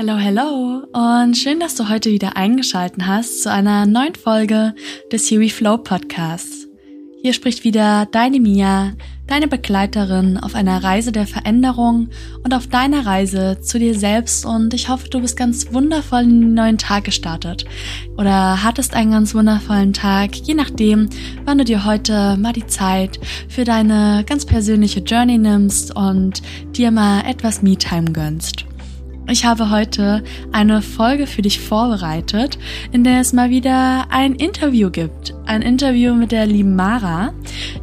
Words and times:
Hallo, 0.00 0.18
hallo 0.18 0.82
und 0.94 1.36
schön, 1.36 1.60
dass 1.60 1.74
du 1.74 1.90
heute 1.90 2.10
wieder 2.10 2.34
eingeschalten 2.34 3.06
hast 3.06 3.42
zu 3.42 3.52
einer 3.52 3.84
neuen 3.84 4.14
Folge 4.14 4.74
des 5.12 5.30
Huey 5.30 5.50
Flow 5.50 5.76
Podcasts. 5.76 6.66
Hier 7.20 7.34
spricht 7.34 7.64
wieder 7.64 8.06
deine 8.06 8.40
Mia, 8.40 8.92
deine 9.26 9.46
Begleiterin 9.46 10.38
auf 10.38 10.54
einer 10.54 10.82
Reise 10.82 11.12
der 11.12 11.26
Veränderung 11.26 12.08
und 12.42 12.54
auf 12.54 12.66
deiner 12.66 13.04
Reise 13.04 13.58
zu 13.60 13.78
dir 13.78 13.94
selbst 13.94 14.46
und 14.46 14.72
ich 14.72 14.88
hoffe, 14.88 15.10
du 15.10 15.20
bist 15.20 15.36
ganz 15.36 15.70
wundervoll 15.70 16.22
in 16.22 16.40
den 16.40 16.54
neuen 16.54 16.78
Tag 16.78 17.04
gestartet 17.04 17.66
oder 18.16 18.62
hattest 18.64 18.94
einen 18.94 19.10
ganz 19.10 19.34
wundervollen 19.34 19.92
Tag, 19.92 20.34
je 20.34 20.54
nachdem, 20.54 21.10
wann 21.44 21.58
du 21.58 21.64
dir 21.64 21.84
heute 21.84 22.38
mal 22.38 22.54
die 22.54 22.66
Zeit 22.66 23.20
für 23.50 23.64
deine 23.64 24.24
ganz 24.26 24.46
persönliche 24.46 25.00
Journey 25.00 25.36
nimmst 25.36 25.94
und 25.94 26.40
dir 26.74 26.90
mal 26.90 27.20
etwas 27.26 27.60
Me-Time 27.60 28.12
gönnst. 28.12 28.64
Ich 29.28 29.44
habe 29.44 29.70
heute 29.70 30.24
eine 30.50 30.82
Folge 30.82 31.26
für 31.26 31.42
dich 31.42 31.60
vorbereitet, 31.60 32.58
in 32.90 33.04
der 33.04 33.20
es 33.20 33.32
mal 33.32 33.50
wieder 33.50 34.06
ein 34.10 34.34
Interview 34.34 34.90
gibt. 34.90 35.34
Ein 35.46 35.62
Interview 35.62 36.14
mit 36.14 36.32
der 36.32 36.46
lieben 36.46 36.74
Mara. 36.74 37.32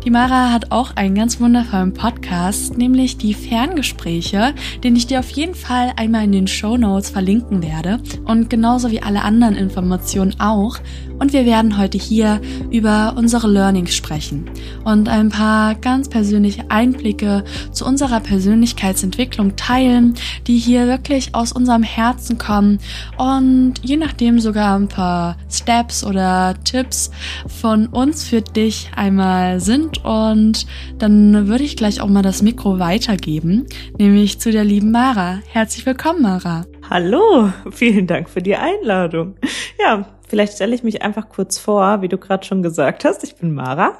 Die 0.04 0.10
Mara 0.10 0.52
hat 0.52 0.72
auch 0.72 0.96
einen 0.96 1.16
ganz 1.16 1.40
wundervollen 1.40 1.94
Podcast, 1.94 2.78
nämlich 2.78 3.18
die 3.18 3.34
Ferngespräche, 3.34 4.54
den 4.84 4.96
ich 4.98 5.08
dir 5.08 5.20
auf 5.20 5.30
jeden 5.30 5.56
Fall 5.56 5.94
einmal 5.96 6.26
in 6.26 6.34
den 6.34 6.48
Show 6.48 6.76
Notes 6.76 7.10
verlinken 7.10 7.64
werde 7.64 8.00
und 8.26 8.50
genauso 8.50 8.92
wie 8.92 9.02
alle 9.02 9.22
anderen 9.22 9.56
Informationen 9.56 10.36
auch. 10.40 10.80
Und 11.20 11.34
wir 11.34 11.46
werden 11.46 11.78
heute 11.78 11.98
hier 11.98 12.40
über 12.70 13.16
unsere 13.18 13.48
Learnings 13.48 13.96
sprechen 13.96 14.50
und 14.84 15.10
ein 15.10 15.30
paar 15.30 15.76
ganz 15.76 16.10
persönliche 16.10 16.70
Einblicke 16.70 17.44
zu 17.72 17.86
unserer 17.86 18.20
Persönlichkeitsentwicklung 18.20 19.56
teilen, 19.56 20.14
die 20.46 20.58
hier 20.58 20.88
wirklich 20.88 21.34
aus 21.34 21.52
unserem 21.52 21.84
Herzen 21.84 22.38
kommen 22.38 22.80
und 23.18 23.76
je 23.82 23.98
nachdem 23.98 24.40
sogar 24.40 24.78
ein 24.78 24.88
paar 24.88 25.38
Steps 25.50 26.04
oder 26.04 26.56
Tipps 26.64 27.12
von 27.48 27.88
uns 27.88 28.24
für 28.24 28.42
dich 28.42 28.92
einmal 28.96 29.60
sind. 29.60 30.04
Und 30.06 30.68
dann 31.00 31.48
würde 31.48 31.64
ich 31.64 31.76
gleich 31.76 32.02
auch 32.02 32.08
mal 32.08 32.22
das 32.22 32.42
Mikro 32.42 32.80
weitergeben, 32.80 33.66
nämlich 33.98 34.40
zu 34.40 34.52
der 34.52 34.64
lieben 34.64 34.92
Mara. 34.92 35.40
Herzlich 35.52 35.86
willkommen, 35.86 36.22
Mara. 36.22 36.66
Hallo, 36.90 37.52
vielen 37.72 38.08
Dank 38.08 38.30
für 38.30 38.42
die 38.42 38.56
Einladung. 38.56 39.36
Ja, 39.80 40.06
Vielleicht 40.28 40.54
stelle 40.54 40.76
ich 40.76 40.84
mich 40.84 41.02
einfach 41.02 41.30
kurz 41.30 41.58
vor, 41.58 42.02
wie 42.02 42.10
du 42.10 42.18
gerade 42.18 42.46
schon 42.46 42.62
gesagt 42.62 43.06
hast. 43.06 43.24
Ich 43.24 43.36
bin 43.38 43.54
Mara 43.54 43.98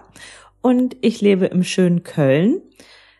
und 0.62 0.98
ich 1.02 1.22
lebe 1.22 1.46
im 1.46 1.64
schönen 1.64 2.04
Köln. 2.04 2.62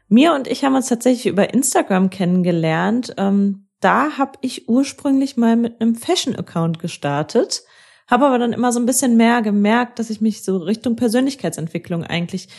Mir 0.10 0.34
und 0.34 0.48
ich 0.48 0.64
haben 0.64 0.76
uns 0.76 0.88
tatsächlich 0.88 1.26
über 1.26 1.54
Instagram 1.54 2.10
kennengelernt. 2.10 3.14
Ähm, 3.18 3.68
da 3.80 4.18
habe 4.18 4.34
ich 4.42 4.68
ursprünglich 4.68 5.38
mal 5.38 5.56
mit 5.56 5.80
einem 5.80 5.96
Fashion-Account 5.96 6.80
gestartet, 6.80 7.64
habe 8.08 8.26
aber 8.26 8.40
dann 8.40 8.54
immer 8.54 8.72
so 8.72 8.80
ein 8.80 8.86
bisschen 8.86 9.16
mehr 9.16 9.42
gemerkt, 9.42 10.00
dass 10.00 10.10
ich 10.10 10.20
mich 10.20 10.44
so 10.44 10.58
Richtung 10.58 10.96
Persönlichkeitsentwicklung 10.96 12.04
eigentlich 12.04 12.50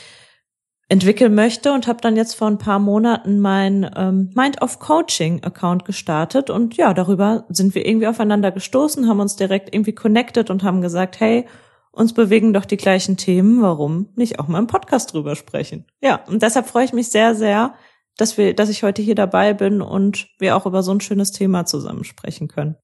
entwickeln 0.89 1.35
möchte 1.35 1.73
und 1.73 1.87
habe 1.87 2.01
dann 2.01 2.17
jetzt 2.17 2.35
vor 2.35 2.49
ein 2.49 2.59
paar 2.59 2.79
Monaten 2.79 3.41
mein 3.41 3.91
ähm, 3.95 4.31
Mind 4.35 4.63
of 4.63 4.79
Coaching 4.79 5.45
Account 5.45 5.85
gestartet 5.85 6.49
und 6.49 6.77
ja, 6.77 6.95
darüber 6.95 7.45
sind 7.51 7.75
wir 7.75 7.87
irgendwie 7.87 8.07
aufeinander 8.07 8.51
gestoßen, 8.51 9.07
haben 9.07 9.21
uns 9.21 9.37
direkt 9.37 9.75
irgendwie 9.75 9.95
connected 9.95 10.49
und 10.49 10.63
haben 10.63 10.81
gesagt, 10.81 11.21
hey, 11.21 11.47
uns 11.93 12.15
bewegen 12.15 12.55
doch 12.55 12.65
die 12.65 12.77
gleichen 12.79 13.17
Themen, 13.17 13.61
warum 13.61 14.09
nicht 14.15 14.39
auch 14.39 14.49
mal 14.49 14.61
im 14.61 14.67
Podcast 14.67 15.13
drüber 15.13 15.37
sprechen? 15.37 15.85
Ja, 16.01 16.21
und 16.27 16.43
deshalb 16.43 16.67
freue 16.67 16.85
ich 16.85 16.93
mich 16.93 17.09
sehr, 17.09 17.35
sehr, 17.35 17.75
dass 18.17 18.39
wir, 18.39 18.55
dass 18.55 18.71
ich 18.71 18.83
heute 18.83 19.03
hier 19.03 19.15
dabei 19.15 19.53
bin 19.53 19.83
und 19.83 20.29
wir 20.39 20.57
auch 20.57 20.65
über 20.65 20.83
so 20.83 20.93
ein 20.93 21.01
schönes 21.01 21.33
Thema 21.33 21.67
zusammen 21.67 22.05
sprechen 22.05 22.49
können. 22.49 22.77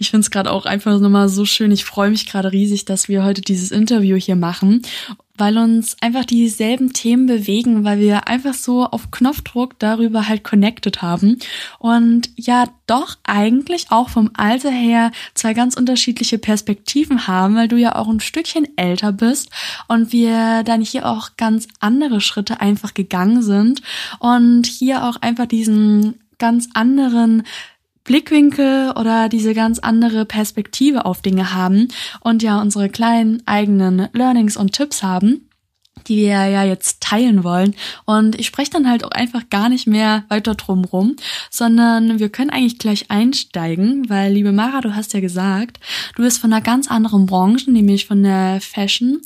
Ich 0.00 0.10
finde 0.10 0.24
es 0.24 0.30
gerade 0.30 0.52
auch 0.52 0.64
einfach 0.64 0.98
nochmal 1.00 1.28
so 1.28 1.44
schön. 1.44 1.72
Ich 1.72 1.84
freue 1.84 2.10
mich 2.10 2.26
gerade 2.26 2.52
riesig, 2.52 2.84
dass 2.84 3.08
wir 3.08 3.24
heute 3.24 3.40
dieses 3.40 3.72
Interview 3.72 4.16
hier 4.16 4.36
machen, 4.36 4.82
weil 5.36 5.58
uns 5.58 5.96
einfach 6.00 6.24
dieselben 6.24 6.92
Themen 6.92 7.26
bewegen, 7.26 7.82
weil 7.82 7.98
wir 7.98 8.28
einfach 8.28 8.54
so 8.54 8.84
auf 8.84 9.10
Knopfdruck 9.10 9.76
darüber 9.80 10.28
halt 10.28 10.44
connected 10.44 11.02
haben. 11.02 11.38
Und 11.80 12.30
ja, 12.36 12.68
doch 12.86 13.16
eigentlich 13.24 13.86
auch 13.90 14.08
vom 14.08 14.30
Alter 14.34 14.70
her 14.70 15.10
zwei 15.34 15.52
ganz 15.52 15.76
unterschiedliche 15.76 16.38
Perspektiven 16.38 17.26
haben, 17.26 17.56
weil 17.56 17.68
du 17.68 17.76
ja 17.76 17.96
auch 17.96 18.08
ein 18.08 18.20
Stückchen 18.20 18.68
älter 18.76 19.10
bist 19.10 19.50
und 19.88 20.12
wir 20.12 20.62
dann 20.62 20.80
hier 20.80 21.06
auch 21.06 21.30
ganz 21.36 21.66
andere 21.80 22.20
Schritte 22.20 22.60
einfach 22.60 22.94
gegangen 22.94 23.42
sind 23.42 23.82
und 24.20 24.66
hier 24.66 25.04
auch 25.04 25.16
einfach 25.16 25.46
diesen 25.46 26.20
ganz 26.38 26.68
anderen 26.74 27.42
Blickwinkel 28.08 28.92
oder 28.96 29.28
diese 29.28 29.52
ganz 29.52 29.78
andere 29.80 30.24
Perspektive 30.24 31.04
auf 31.04 31.20
Dinge 31.20 31.52
haben 31.52 31.88
und 32.20 32.42
ja 32.42 32.58
unsere 32.58 32.88
kleinen 32.88 33.42
eigenen 33.46 34.08
Learnings 34.14 34.56
und 34.56 34.72
Tipps 34.72 35.02
haben 35.02 35.47
die 36.06 36.16
wir 36.16 36.46
ja 36.46 36.64
jetzt 36.64 37.00
teilen 37.00 37.44
wollen. 37.44 37.74
Und 38.04 38.38
ich 38.38 38.46
spreche 38.46 38.70
dann 38.70 38.88
halt 38.88 39.04
auch 39.04 39.10
einfach 39.10 39.48
gar 39.50 39.68
nicht 39.68 39.86
mehr 39.86 40.24
weiter 40.28 40.54
drum 40.54 40.84
rum, 40.84 41.16
sondern 41.50 42.18
wir 42.18 42.28
können 42.28 42.50
eigentlich 42.50 42.78
gleich 42.78 43.10
einsteigen, 43.10 44.08
weil, 44.08 44.32
liebe 44.32 44.52
Mara, 44.52 44.80
du 44.80 44.94
hast 44.94 45.14
ja 45.14 45.20
gesagt, 45.20 45.80
du 46.16 46.22
bist 46.22 46.40
von 46.40 46.52
einer 46.52 46.62
ganz 46.62 46.88
anderen 46.88 47.26
Branche, 47.26 47.70
nämlich 47.70 48.06
von 48.06 48.22
der 48.22 48.60
Fashion, 48.60 49.20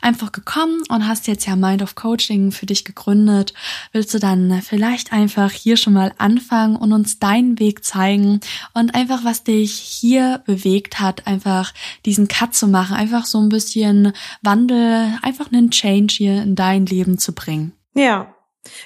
einfach 0.00 0.32
gekommen 0.32 0.82
und 0.88 1.06
hast 1.06 1.26
jetzt 1.26 1.46
ja 1.46 1.56
Mind 1.56 1.82
of 1.82 1.94
Coaching 1.94 2.52
für 2.52 2.66
dich 2.66 2.84
gegründet. 2.84 3.54
Willst 3.92 4.14
du 4.14 4.18
dann 4.18 4.62
vielleicht 4.62 5.12
einfach 5.12 5.50
hier 5.50 5.76
schon 5.76 5.92
mal 5.92 6.12
anfangen 6.18 6.76
und 6.76 6.92
uns 6.92 7.18
deinen 7.18 7.58
Weg 7.58 7.84
zeigen 7.84 8.40
und 8.72 8.94
einfach, 8.94 9.24
was 9.24 9.44
dich 9.44 9.72
hier 9.72 10.42
bewegt 10.46 11.00
hat, 11.00 11.26
einfach 11.26 11.72
diesen 12.04 12.28
Cut 12.28 12.54
zu 12.54 12.68
machen, 12.68 12.96
einfach 12.96 13.26
so 13.26 13.40
ein 13.40 13.48
bisschen 13.48 14.12
Wandel, 14.42 15.12
einfach 15.22 15.52
einen 15.52 15.70
Change 15.70 16.13
hier 16.14 16.42
in 16.42 16.54
dein 16.54 16.86
Leben 16.86 17.18
zu 17.18 17.34
bringen. 17.34 17.72
Ja. 17.94 18.34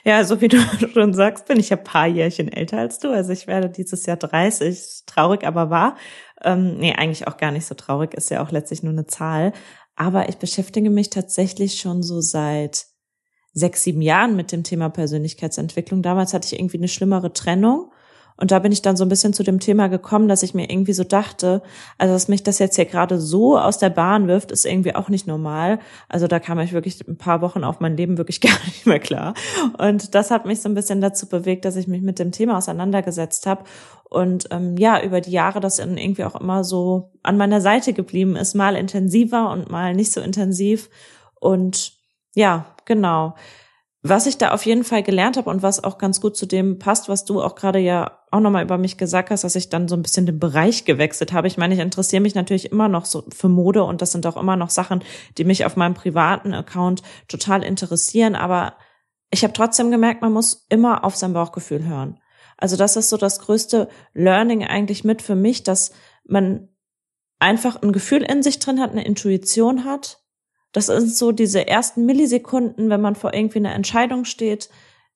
Ja, 0.04 0.24
so 0.24 0.40
wie 0.40 0.48
du 0.48 0.58
schon 0.92 1.14
sagst, 1.14 1.46
bin 1.46 1.60
ich 1.60 1.68
ja 1.68 1.76
paar 1.76 2.06
Jährchen 2.06 2.48
älter 2.48 2.78
als 2.78 2.98
du. 2.98 3.10
Also 3.10 3.32
ich 3.32 3.46
werde 3.46 3.70
dieses 3.70 4.06
Jahr 4.06 4.16
30. 4.16 5.04
Traurig, 5.06 5.44
aber 5.44 5.70
wahr. 5.70 5.96
Ähm, 6.42 6.78
nee, 6.78 6.94
eigentlich 6.94 7.26
auch 7.28 7.36
gar 7.36 7.52
nicht 7.52 7.66
so 7.66 7.74
traurig, 7.74 8.14
ist 8.14 8.30
ja 8.30 8.42
auch 8.42 8.50
letztlich 8.50 8.82
nur 8.82 8.92
eine 8.92 9.06
Zahl. 9.06 9.52
Aber 9.94 10.28
ich 10.28 10.36
beschäftige 10.36 10.90
mich 10.90 11.10
tatsächlich 11.10 11.80
schon 11.80 12.02
so 12.02 12.20
seit 12.20 12.86
sechs, 13.52 13.82
sieben 13.82 14.02
Jahren 14.02 14.36
mit 14.36 14.52
dem 14.52 14.62
Thema 14.62 14.88
Persönlichkeitsentwicklung. 14.88 16.02
Damals 16.02 16.34
hatte 16.34 16.46
ich 16.46 16.58
irgendwie 16.58 16.78
eine 16.78 16.88
schlimmere 16.88 17.32
Trennung 17.32 17.92
und 18.40 18.52
da 18.52 18.60
bin 18.60 18.70
ich 18.70 18.82
dann 18.82 18.96
so 18.96 19.04
ein 19.04 19.08
bisschen 19.08 19.32
zu 19.32 19.42
dem 19.42 19.58
Thema 19.58 19.88
gekommen, 19.88 20.28
dass 20.28 20.44
ich 20.44 20.54
mir 20.54 20.70
irgendwie 20.70 20.92
so 20.92 21.02
dachte, 21.02 21.60
also 21.98 22.14
dass 22.14 22.28
mich 22.28 22.44
das 22.44 22.60
jetzt 22.60 22.76
hier 22.76 22.84
gerade 22.84 23.20
so 23.20 23.58
aus 23.58 23.78
der 23.78 23.90
Bahn 23.90 24.28
wirft, 24.28 24.52
ist 24.52 24.64
irgendwie 24.64 24.94
auch 24.94 25.08
nicht 25.08 25.26
normal. 25.26 25.80
Also 26.08 26.28
da 26.28 26.38
kam 26.38 26.60
ich 26.60 26.72
wirklich 26.72 27.06
ein 27.08 27.18
paar 27.18 27.40
Wochen 27.40 27.64
auf 27.64 27.80
mein 27.80 27.96
Leben 27.96 28.16
wirklich 28.16 28.40
gar 28.40 28.58
nicht 28.66 28.86
mehr 28.86 29.00
klar. 29.00 29.34
Und 29.78 30.14
das 30.14 30.30
hat 30.30 30.46
mich 30.46 30.62
so 30.62 30.68
ein 30.68 30.76
bisschen 30.76 31.00
dazu 31.00 31.28
bewegt, 31.28 31.64
dass 31.64 31.74
ich 31.74 31.88
mich 31.88 32.00
mit 32.00 32.20
dem 32.20 32.30
Thema 32.30 32.58
auseinandergesetzt 32.58 33.46
habe. 33.46 33.64
Und 34.08 34.46
ähm, 34.52 34.76
ja, 34.76 35.02
über 35.02 35.20
die 35.20 35.32
Jahre 35.32 35.58
das 35.58 35.76
dann 35.76 35.98
irgendwie 35.98 36.24
auch 36.24 36.40
immer 36.40 36.62
so 36.62 37.10
an 37.24 37.36
meiner 37.36 37.60
Seite 37.60 37.92
geblieben 37.92 38.36
ist, 38.36 38.54
mal 38.54 38.76
intensiver 38.76 39.50
und 39.50 39.68
mal 39.68 39.94
nicht 39.94 40.12
so 40.12 40.20
intensiv. 40.20 40.90
Und 41.40 41.92
ja, 42.36 42.66
genau. 42.84 43.34
Was 44.02 44.26
ich 44.26 44.38
da 44.38 44.52
auf 44.52 44.64
jeden 44.64 44.84
Fall 44.84 45.02
gelernt 45.02 45.36
habe 45.36 45.50
und 45.50 45.62
was 45.62 45.82
auch 45.82 45.98
ganz 45.98 46.20
gut 46.20 46.36
zu 46.36 46.46
dem 46.46 46.78
passt, 46.78 47.08
was 47.08 47.24
du 47.24 47.42
auch 47.42 47.56
gerade 47.56 47.80
ja 47.80 48.20
auch 48.30 48.38
nochmal 48.38 48.62
über 48.62 48.78
mich 48.78 48.96
gesagt 48.96 49.30
hast, 49.30 49.42
dass 49.42 49.56
ich 49.56 49.70
dann 49.70 49.88
so 49.88 49.96
ein 49.96 50.02
bisschen 50.02 50.24
den 50.24 50.38
Bereich 50.38 50.84
gewechselt 50.84 51.32
habe. 51.32 51.48
Ich 51.48 51.58
meine, 51.58 51.74
ich 51.74 51.80
interessiere 51.80 52.22
mich 52.22 52.36
natürlich 52.36 52.70
immer 52.70 52.86
noch 52.86 53.06
so 53.06 53.24
für 53.34 53.48
Mode 53.48 53.82
und 53.82 54.00
das 54.00 54.12
sind 54.12 54.24
auch 54.26 54.36
immer 54.36 54.54
noch 54.54 54.70
Sachen, 54.70 55.02
die 55.36 55.44
mich 55.44 55.64
auf 55.64 55.74
meinem 55.74 55.94
privaten 55.94 56.54
Account 56.54 57.02
total 57.26 57.64
interessieren. 57.64 58.36
Aber 58.36 58.76
ich 59.30 59.42
habe 59.42 59.52
trotzdem 59.52 59.90
gemerkt, 59.90 60.22
man 60.22 60.32
muss 60.32 60.66
immer 60.68 61.04
auf 61.04 61.16
sein 61.16 61.32
Bauchgefühl 61.32 61.84
hören. 61.84 62.20
Also 62.56 62.76
das 62.76 62.96
ist 62.96 63.08
so 63.08 63.16
das 63.16 63.40
größte 63.40 63.88
Learning 64.14 64.64
eigentlich 64.64 65.02
mit 65.02 65.22
für 65.22 65.34
mich, 65.34 65.64
dass 65.64 65.92
man 66.24 66.68
einfach 67.40 67.82
ein 67.82 67.92
Gefühl 67.92 68.22
in 68.22 68.44
sich 68.44 68.60
drin 68.60 68.80
hat, 68.80 68.92
eine 68.92 69.04
Intuition 69.04 69.84
hat 69.84 70.20
das 70.86 70.86
sind 70.86 71.14
so 71.14 71.32
diese 71.32 71.66
ersten 71.66 72.06
Millisekunden, 72.06 72.90
wenn 72.90 73.00
man 73.00 73.14
vor 73.14 73.34
irgendwie 73.34 73.58
einer 73.58 73.74
Entscheidung 73.74 74.24
steht, 74.24 74.70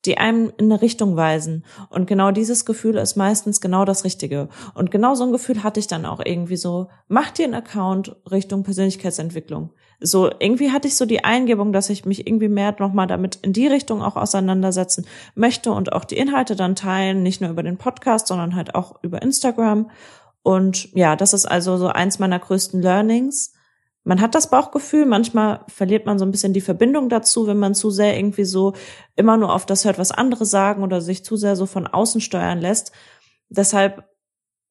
die 0.04 0.18
einem 0.18 0.52
in 0.56 0.66
eine 0.66 0.82
Richtung 0.82 1.16
weisen. 1.16 1.64
Und 1.88 2.06
genau 2.06 2.32
dieses 2.32 2.64
Gefühl 2.64 2.96
ist 2.96 3.16
meistens 3.16 3.60
genau 3.60 3.84
das 3.84 4.04
Richtige. 4.04 4.48
Und 4.74 4.90
genau 4.90 5.14
so 5.14 5.24
ein 5.24 5.32
Gefühl 5.32 5.62
hatte 5.62 5.78
ich 5.78 5.86
dann 5.86 6.06
auch 6.06 6.20
irgendwie 6.24 6.56
so, 6.56 6.88
mach 7.08 7.30
dir 7.30 7.44
einen 7.44 7.54
Account 7.54 8.16
Richtung 8.30 8.64
Persönlichkeitsentwicklung. 8.64 9.70
So, 10.00 10.28
irgendwie 10.40 10.72
hatte 10.72 10.88
ich 10.88 10.96
so 10.96 11.06
die 11.06 11.22
Eingebung, 11.24 11.72
dass 11.72 11.88
ich 11.88 12.04
mich 12.04 12.26
irgendwie 12.26 12.48
mehr 12.48 12.74
nochmal 12.80 13.06
damit 13.06 13.36
in 13.42 13.52
die 13.52 13.68
Richtung 13.68 14.02
auch 14.02 14.16
auseinandersetzen 14.16 15.06
möchte 15.36 15.70
und 15.70 15.92
auch 15.92 16.04
die 16.04 16.16
Inhalte 16.16 16.56
dann 16.56 16.74
teilen, 16.74 17.22
nicht 17.22 17.40
nur 17.40 17.50
über 17.50 17.62
den 17.62 17.78
Podcast, 17.78 18.26
sondern 18.26 18.56
halt 18.56 18.74
auch 18.74 18.96
über 19.02 19.22
Instagram. 19.22 19.90
Und 20.42 20.92
ja, 20.94 21.14
das 21.14 21.32
ist 21.32 21.46
also 21.46 21.76
so 21.76 21.86
eins 21.86 22.18
meiner 22.18 22.40
größten 22.40 22.82
Learnings 22.82 23.51
man 24.04 24.20
hat 24.20 24.34
das 24.34 24.50
Bauchgefühl, 24.50 25.06
manchmal 25.06 25.60
verliert 25.68 26.06
man 26.06 26.18
so 26.18 26.24
ein 26.24 26.30
bisschen 26.30 26.52
die 26.52 26.60
Verbindung 26.60 27.08
dazu, 27.08 27.46
wenn 27.46 27.58
man 27.58 27.74
zu 27.74 27.90
sehr 27.90 28.16
irgendwie 28.16 28.44
so 28.44 28.74
immer 29.14 29.36
nur 29.36 29.54
auf 29.54 29.66
das 29.66 29.84
hört, 29.84 29.98
was 29.98 30.10
andere 30.10 30.44
sagen 30.44 30.82
oder 30.82 31.00
sich 31.00 31.24
zu 31.24 31.36
sehr 31.36 31.54
so 31.54 31.66
von 31.66 31.86
außen 31.86 32.20
steuern 32.20 32.60
lässt. 32.60 32.92
Deshalb 33.48 34.04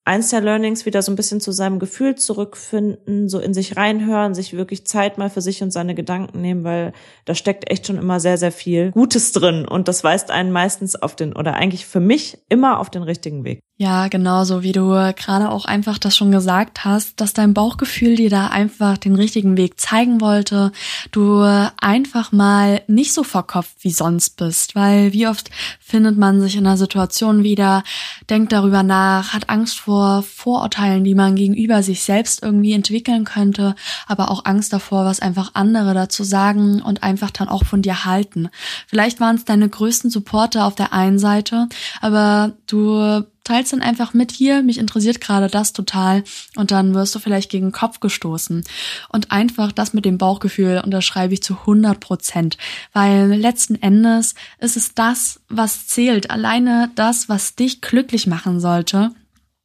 eins 0.03 0.31
der 0.31 0.41
Learnings 0.41 0.85
wieder 0.85 1.01
so 1.01 1.11
ein 1.11 1.15
bisschen 1.15 1.41
zu 1.41 1.51
seinem 1.51 1.79
Gefühl 1.79 2.15
zurückfinden, 2.15 3.29
so 3.29 3.39
in 3.39 3.53
sich 3.53 3.77
reinhören, 3.77 4.33
sich 4.33 4.53
wirklich 4.53 4.85
Zeit 4.87 5.17
mal 5.17 5.29
für 5.29 5.41
sich 5.41 5.61
und 5.61 5.71
seine 5.71 5.93
Gedanken 5.93 6.41
nehmen, 6.41 6.63
weil 6.63 6.93
da 7.25 7.35
steckt 7.35 7.69
echt 7.69 7.87
schon 7.87 7.97
immer 7.97 8.19
sehr, 8.19 8.37
sehr 8.37 8.51
viel 8.51 8.91
Gutes 8.91 9.31
drin 9.31 9.67
und 9.67 9.87
das 9.87 10.03
weist 10.03 10.31
einen 10.31 10.51
meistens 10.51 10.95
auf 10.95 11.15
den, 11.15 11.33
oder 11.33 11.53
eigentlich 11.53 11.85
für 11.85 11.99
mich 11.99 12.39
immer 12.49 12.79
auf 12.79 12.89
den 12.89 13.03
richtigen 13.03 13.43
Weg. 13.43 13.59
Ja, 13.81 14.09
genauso 14.09 14.61
wie 14.61 14.73
du 14.73 14.89
gerade 14.89 15.49
auch 15.49 15.65
einfach 15.65 15.97
das 15.97 16.15
schon 16.15 16.31
gesagt 16.31 16.85
hast, 16.85 17.19
dass 17.19 17.33
dein 17.33 17.55
Bauchgefühl 17.55 18.15
dir 18.15 18.29
da 18.29 18.45
einfach 18.45 18.95
den 18.99 19.15
richtigen 19.15 19.57
Weg 19.57 19.79
zeigen 19.79 20.21
wollte. 20.21 20.71
Du 21.09 21.41
einfach 21.81 22.31
mal 22.31 22.83
nicht 22.85 23.11
so 23.11 23.23
verkopft 23.23 23.77
wie 23.79 23.89
sonst 23.89 24.37
bist, 24.37 24.75
weil 24.75 25.13
wie 25.13 25.25
oft 25.27 25.49
findet 25.79 26.15
man 26.15 26.41
sich 26.41 26.57
in 26.57 26.67
einer 26.67 26.77
Situation 26.77 27.41
wieder, 27.41 27.81
denkt 28.29 28.51
darüber 28.51 28.83
nach, 28.83 29.33
hat 29.33 29.49
Angst 29.49 29.79
vor 29.79 30.21
Vorurteilen, 30.21 31.03
die 31.03 31.15
man 31.15 31.35
gegenüber 31.35 31.81
sich 31.81 32.03
selbst 32.03 32.43
irgendwie 32.43 32.73
entwickeln 32.73 33.25
könnte, 33.25 33.73
aber 34.05 34.29
auch 34.29 34.45
Angst 34.45 34.73
davor, 34.73 35.05
was 35.05 35.21
einfach 35.21 35.55
andere 35.55 35.95
dazu 35.95 36.23
sagen 36.23 36.83
und 36.83 37.01
einfach 37.01 37.31
dann 37.31 37.49
auch 37.49 37.65
von 37.65 37.81
dir 37.81 38.05
halten. 38.05 38.49
Vielleicht 38.85 39.19
waren 39.19 39.37
es 39.37 39.45
deine 39.45 39.67
größten 39.67 40.11
Supporter 40.11 40.65
auf 40.67 40.75
der 40.75 40.93
einen 40.93 41.17
Seite, 41.17 41.67
aber 41.99 42.51
du 42.67 43.23
teilst 43.43 43.73
dann 43.73 43.81
einfach 43.81 44.13
mit 44.13 44.31
hier, 44.31 44.61
mich 44.63 44.77
interessiert 44.77 45.21
gerade 45.21 45.47
das 45.47 45.73
total 45.73 46.23
und 46.55 46.71
dann 46.71 46.93
wirst 46.93 47.15
du 47.15 47.19
vielleicht 47.19 47.49
gegen 47.49 47.67
den 47.67 47.71
Kopf 47.71 47.99
gestoßen. 47.99 48.63
Und 49.09 49.31
einfach 49.31 49.71
das 49.71 49.93
mit 49.93 50.05
dem 50.05 50.17
Bauchgefühl 50.17 50.81
unterschreibe 50.83 51.33
ich 51.33 51.43
zu 51.43 51.53
100 51.61 51.99
Prozent, 51.99 52.57
weil 52.93 53.33
letzten 53.33 53.75
Endes 53.75 54.35
ist 54.59 54.77
es 54.77 54.93
das, 54.93 55.39
was 55.49 55.87
zählt, 55.87 56.29
alleine 56.29 56.91
das, 56.95 57.29
was 57.29 57.55
dich 57.55 57.81
glücklich 57.81 58.27
machen 58.27 58.59
sollte. 58.59 59.11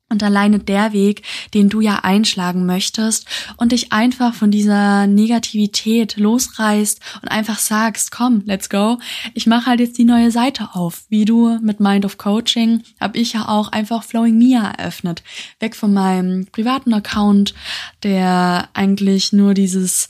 Und 0.08 0.22
alleine 0.22 0.60
der 0.60 0.92
Weg, 0.92 1.22
den 1.52 1.68
du 1.68 1.80
ja 1.80 2.00
einschlagen 2.04 2.64
möchtest 2.64 3.26
und 3.56 3.72
dich 3.72 3.92
einfach 3.92 4.34
von 4.34 4.52
dieser 4.52 5.08
Negativität 5.08 6.16
losreißt 6.16 7.00
und 7.22 7.28
einfach 7.28 7.58
sagst, 7.58 8.12
komm, 8.12 8.42
let's 8.46 8.68
go. 8.68 8.98
Ich 9.34 9.46
mache 9.46 9.66
halt 9.66 9.80
jetzt 9.80 9.98
die 9.98 10.04
neue 10.04 10.30
Seite 10.30 10.68
auf. 10.74 11.02
Wie 11.08 11.24
du 11.24 11.58
mit 11.60 11.80
Mind 11.80 12.04
of 12.04 12.18
Coaching 12.18 12.84
habe 13.00 13.18
ich 13.18 13.32
ja 13.32 13.48
auch 13.48 13.72
einfach 13.72 14.04
Flowing 14.04 14.38
Mia 14.38 14.70
eröffnet. 14.70 15.24
Weg 15.58 15.74
von 15.74 15.92
meinem 15.92 16.46
privaten 16.46 16.94
Account, 16.94 17.54
der 18.04 18.68
eigentlich 18.74 19.32
nur 19.32 19.54
dieses 19.54 20.08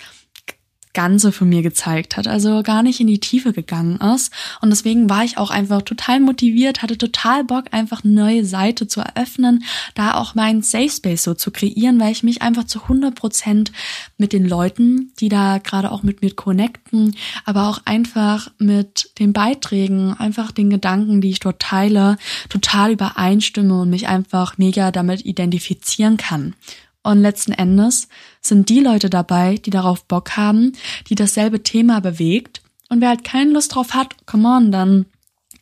Ganze 0.96 1.30
von 1.30 1.50
mir 1.50 1.60
gezeigt 1.60 2.16
hat, 2.16 2.26
also 2.26 2.62
gar 2.62 2.82
nicht 2.82 3.00
in 3.00 3.06
die 3.06 3.20
Tiefe 3.20 3.52
gegangen 3.52 4.00
ist. 4.14 4.32
Und 4.62 4.70
deswegen 4.70 5.10
war 5.10 5.24
ich 5.24 5.36
auch 5.36 5.50
einfach 5.50 5.82
total 5.82 6.20
motiviert, 6.20 6.80
hatte 6.80 6.96
total 6.96 7.44
Bock, 7.44 7.66
einfach 7.72 8.02
eine 8.02 8.14
neue 8.14 8.46
Seite 8.46 8.88
zu 8.88 9.00
eröffnen, 9.00 9.62
da 9.94 10.14
auch 10.14 10.34
meinen 10.34 10.62
Safe 10.62 10.88
Space 10.88 11.22
so 11.22 11.34
zu 11.34 11.50
kreieren, 11.50 12.00
weil 12.00 12.12
ich 12.12 12.22
mich 12.22 12.40
einfach 12.40 12.64
zu 12.64 12.80
100 12.80 13.14
Prozent 13.14 13.72
mit 14.16 14.32
den 14.32 14.48
Leuten, 14.48 15.12
die 15.20 15.28
da 15.28 15.58
gerade 15.58 15.92
auch 15.92 16.02
mit 16.02 16.22
mir 16.22 16.34
connecten, 16.34 17.14
aber 17.44 17.68
auch 17.68 17.80
einfach 17.84 18.50
mit 18.56 19.10
den 19.18 19.34
Beiträgen, 19.34 20.14
einfach 20.14 20.50
den 20.50 20.70
Gedanken, 20.70 21.20
die 21.20 21.28
ich 21.28 21.40
dort 21.40 21.60
teile, 21.60 22.16
total 22.48 22.92
übereinstimme 22.92 23.82
und 23.82 23.90
mich 23.90 24.08
einfach 24.08 24.56
mega 24.56 24.90
damit 24.92 25.26
identifizieren 25.26 26.16
kann. 26.16 26.54
Und 27.02 27.20
letzten 27.20 27.52
Endes 27.52 28.08
sind 28.48 28.68
die 28.68 28.80
Leute 28.80 29.10
dabei, 29.10 29.56
die 29.56 29.70
darauf 29.70 30.04
Bock 30.04 30.36
haben, 30.36 30.72
die 31.08 31.14
dasselbe 31.14 31.62
Thema 31.62 32.00
bewegt. 32.00 32.62
Und 32.88 33.00
wer 33.00 33.08
halt 33.08 33.24
keine 33.24 33.52
Lust 33.52 33.74
drauf 33.74 33.94
hat, 33.94 34.26
come 34.26 34.48
on, 34.48 34.72
dann 34.72 35.06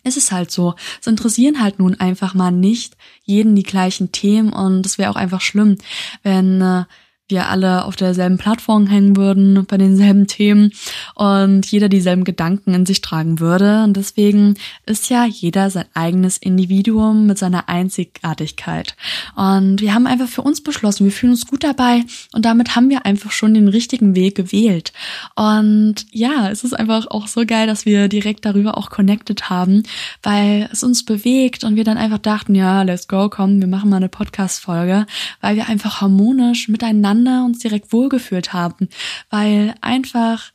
ist 0.05 0.17
es 0.17 0.31
halt 0.31 0.51
so. 0.51 0.75
Es 1.01 1.07
interessieren 1.07 1.63
halt 1.63 1.79
nun 1.79 1.99
einfach 1.99 2.35
mal 2.35 2.51
nicht 2.51 2.97
jeden 3.23 3.57
die 3.57 3.63
gleichen 3.63 4.13
Themen 4.13 4.53
und 4.53 4.85
es 4.85 4.99
wäre 4.99 5.11
auch 5.11 5.17
einfach 5.17 5.41
schlimm, 5.41 5.79
wenn 6.23 6.61
äh, 6.61 6.85
wir 7.29 7.49
alle 7.49 7.87
auf 7.87 7.97
derselben 7.97 8.37
Plattform 8.37 8.87
hängen 8.87 9.17
würden, 9.17 9.65
bei 9.65 9.79
denselben 9.79 10.27
Themen 10.27 10.73
und 11.15 11.65
jeder 11.65 11.89
dieselben 11.89 12.25
Gedanken 12.25 12.75
in 12.75 12.85
sich 12.85 13.01
tragen 13.01 13.41
würde. 13.41 13.83
Und 13.85 13.97
deswegen 13.97 14.57
ist 14.85 15.09
ja 15.09 15.25
jeder 15.25 15.71
sein 15.71 15.87
eigenes 15.95 16.37
Individuum 16.37 17.27
mit 17.27 17.39
seiner 17.39 17.71
Einzigartigkeit. 17.71 18.95
Und 19.37 19.81
wir 19.81 19.95
haben 19.95 20.07
einfach 20.07 20.29
für 20.29 20.43
uns 20.43 20.63
beschlossen, 20.63 21.05
wir 21.05 21.13
fühlen 21.13 21.33
uns 21.33 21.47
gut 21.47 21.65
dabei 21.65 22.05
und 22.35 22.45
damit 22.45 22.77
haben 22.77 22.91
wir 22.91 23.07
einfach 23.07 23.31
schon 23.31 23.55
den 23.55 23.69
richtigen 23.69 24.15
Weg 24.15 24.35
gewählt. 24.35 24.93
Und 25.35 26.05
ja, 26.11 26.51
es 26.51 26.63
ist 26.63 26.75
einfach 26.75 27.07
auch 27.07 27.27
so 27.27 27.47
geil, 27.47 27.67
dass 27.67 27.87
wir 27.87 28.09
direkt 28.09 28.45
darüber 28.45 28.77
auch 28.77 28.91
connected 28.91 29.49
haben, 29.49 29.85
weil 30.23 30.69
es 30.73 30.83
uns 30.83 31.07
bewegt 31.07 31.65
und 31.65 31.77
wir 31.77 31.85
dann 31.85 31.97
einfach 31.97 32.19
dachten, 32.19 32.55
ja, 32.55 32.83
let's 32.83 33.09
go, 33.09 33.31
komm, 33.31 33.61
wir 33.61 33.69
machen 33.69 33.89
mal 33.89 33.97
eine 33.97 34.11
Podcast-Folge, 34.11 35.07
weil 35.41 35.57
wir 35.57 35.71
einfach 35.71 36.03
harmonisch 36.03 36.69
miteinander 36.69 37.14
miteinander 37.15 37.45
uns 37.45 37.59
direkt 37.61 37.93
wohlgefühlt 37.93 38.53
haben, 38.53 38.89
weil 39.31 39.75
einfach 39.81 40.53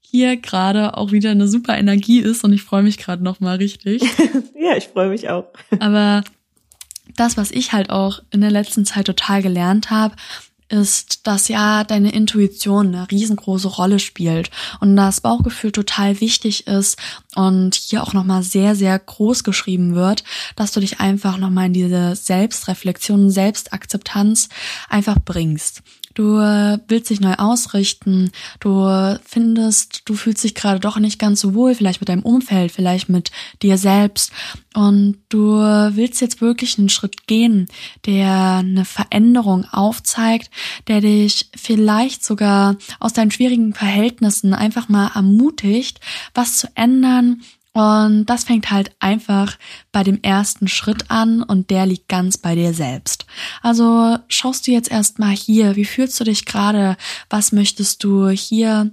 hier 0.00 0.36
gerade 0.36 0.96
auch 0.96 1.10
wieder 1.10 1.30
eine 1.30 1.48
super 1.48 1.76
Energie 1.78 2.20
ist 2.20 2.44
und 2.44 2.52
ich 2.52 2.62
freue 2.62 2.82
mich 2.82 2.98
gerade 2.98 3.22
noch 3.22 3.40
mal 3.40 3.56
richtig. 3.56 4.02
ja, 4.54 4.76
ich 4.76 4.88
freue 4.88 5.08
mich 5.08 5.30
auch. 5.30 5.46
Aber 5.80 6.22
das, 7.16 7.36
was 7.36 7.50
ich 7.50 7.72
halt 7.72 7.90
auch 7.90 8.20
in 8.30 8.42
der 8.42 8.50
letzten 8.50 8.84
Zeit 8.84 9.06
total 9.06 9.42
gelernt 9.42 9.90
habe, 9.90 10.14
ist, 10.72 11.26
dass 11.26 11.48
ja 11.48 11.84
deine 11.84 12.12
Intuition 12.12 12.88
eine 12.94 13.10
riesengroße 13.10 13.68
Rolle 13.68 13.98
spielt 13.98 14.50
und 14.80 14.96
das 14.96 15.20
Bauchgefühl 15.20 15.70
total 15.70 16.20
wichtig 16.20 16.66
ist 16.66 16.98
und 17.34 17.74
hier 17.74 18.02
auch 18.02 18.14
nochmal 18.14 18.42
sehr, 18.42 18.74
sehr 18.74 18.98
groß 18.98 19.44
geschrieben 19.44 19.94
wird, 19.94 20.24
dass 20.56 20.72
du 20.72 20.80
dich 20.80 20.98
einfach 20.98 21.36
nochmal 21.36 21.66
in 21.66 21.74
diese 21.74 22.16
Selbstreflexion, 22.16 23.30
Selbstakzeptanz 23.30 24.48
einfach 24.88 25.18
bringst. 25.22 25.82
Du 26.14 26.38
äh, 26.38 26.78
willst 26.88 27.10
dich 27.10 27.20
neu 27.20 27.34
ausrichten, 27.34 28.30
du 28.60 29.18
findest, 29.24 30.02
du 30.08 30.14
fühlst 30.14 30.44
dich 30.44 30.54
gerade 30.54 30.80
doch 30.80 30.98
nicht 30.98 31.18
ganz 31.18 31.40
so 31.40 31.54
wohl, 31.54 31.74
vielleicht 31.74 32.00
mit 32.00 32.08
deinem 32.08 32.22
Umfeld, 32.22 32.72
vielleicht 32.72 33.08
mit 33.08 33.30
dir 33.62 33.78
selbst. 33.78 34.32
Und 34.74 35.18
du 35.28 35.58
willst 35.58 36.20
jetzt 36.20 36.40
wirklich 36.40 36.78
einen 36.78 36.88
Schritt 36.88 37.26
gehen, 37.26 37.68
der 38.06 38.56
eine 38.58 38.84
Veränderung 38.84 39.66
aufzeigt, 39.70 40.50
der 40.88 41.00
dich 41.00 41.50
vielleicht 41.54 42.24
sogar 42.24 42.76
aus 42.98 43.12
deinen 43.12 43.30
schwierigen 43.30 43.74
Verhältnissen 43.74 44.54
einfach 44.54 44.88
mal 44.88 45.10
ermutigt, 45.14 46.00
was 46.34 46.58
zu 46.58 46.68
ändern, 46.74 47.42
und 47.72 48.26
das 48.26 48.44
fängt 48.44 48.70
halt 48.70 48.94
einfach 49.00 49.56
bei 49.92 50.02
dem 50.02 50.22
ersten 50.22 50.68
Schritt 50.68 51.10
an 51.10 51.42
und 51.42 51.70
der 51.70 51.86
liegt 51.86 52.08
ganz 52.08 52.36
bei 52.36 52.54
dir 52.54 52.74
selbst. 52.74 53.26
Also 53.62 54.18
schaust 54.28 54.66
du 54.66 54.72
jetzt 54.72 54.90
erstmal 54.90 55.34
hier, 55.34 55.76
wie 55.76 55.86
fühlst 55.86 56.20
du 56.20 56.24
dich 56.24 56.44
gerade? 56.44 56.96
Was 57.30 57.52
möchtest 57.52 58.04
du 58.04 58.28
hier 58.28 58.92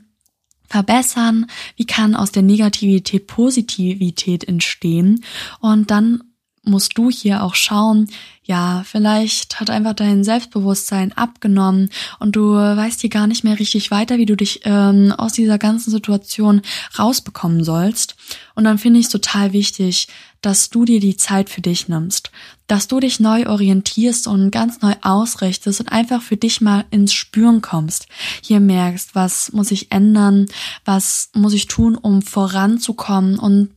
verbessern? 0.70 1.48
Wie 1.76 1.86
kann 1.86 2.16
aus 2.16 2.32
der 2.32 2.44
Negativität 2.44 3.28
Positivität 3.28 4.48
entstehen? 4.48 5.26
Und 5.60 5.92
dann 5.92 6.24
musst 6.64 6.98
du 6.98 7.10
hier 7.10 7.44
auch 7.44 7.56
schauen, 7.56 8.08
ja, 8.44 8.84
vielleicht 8.84 9.60
hat 9.60 9.70
einfach 9.70 9.94
dein 9.94 10.24
Selbstbewusstsein 10.24 11.14
abgenommen 11.14 11.92
und 12.20 12.36
du 12.36 12.56
weißt 12.56 13.02
hier 13.02 13.12
gar 13.12 13.28
nicht 13.28 13.44
mehr 13.44 13.60
richtig 13.60 13.92
weiter, 13.92 14.18
wie 14.18 14.26
du 14.26 14.36
dich 14.36 14.62
ähm, 14.64 15.14
aus 15.16 15.34
dieser 15.34 15.60
ganzen 15.60 15.92
Situation 15.92 16.64
rausbekommen 16.98 17.64
sollst. 17.64 18.16
Und 18.56 18.64
dann 18.64 18.80
finde 18.80 19.00
ich 19.00 19.06
es 19.06 19.12
total 19.12 19.54
wichtig, 19.54 20.08
dass 20.42 20.72
du 20.72 20.86
dir 20.86 21.00
die 21.00 21.16
Zeit 21.16 21.50
für 21.50 21.62
dich 21.62 21.90
nimmst, 21.90 22.32
dass 22.66 22.88
du 22.88 23.00
dich 23.00 23.20
neu 23.20 23.46
orientierst 23.46 24.26
und 24.26 24.52
ganz 24.52 24.82
neu 24.82 24.94
ausrichtest 25.02 25.82
und 25.82 25.92
einfach 25.92 26.22
für 26.22 26.38
dich 26.38 26.60
mal 26.60 26.86
ins 26.90 27.14
Spüren 27.14 27.62
kommst. 27.62 28.08
Hier 28.42 28.60
merkst, 28.60 29.14
was 29.14 29.52
muss 29.52 29.70
ich 29.70 29.92
ändern, 29.92 30.48
was 30.86 31.30
muss 31.34 31.54
ich 31.54 31.68
tun, 31.68 31.96
um 31.96 32.22
voranzukommen 32.22 33.38
und 33.38 33.70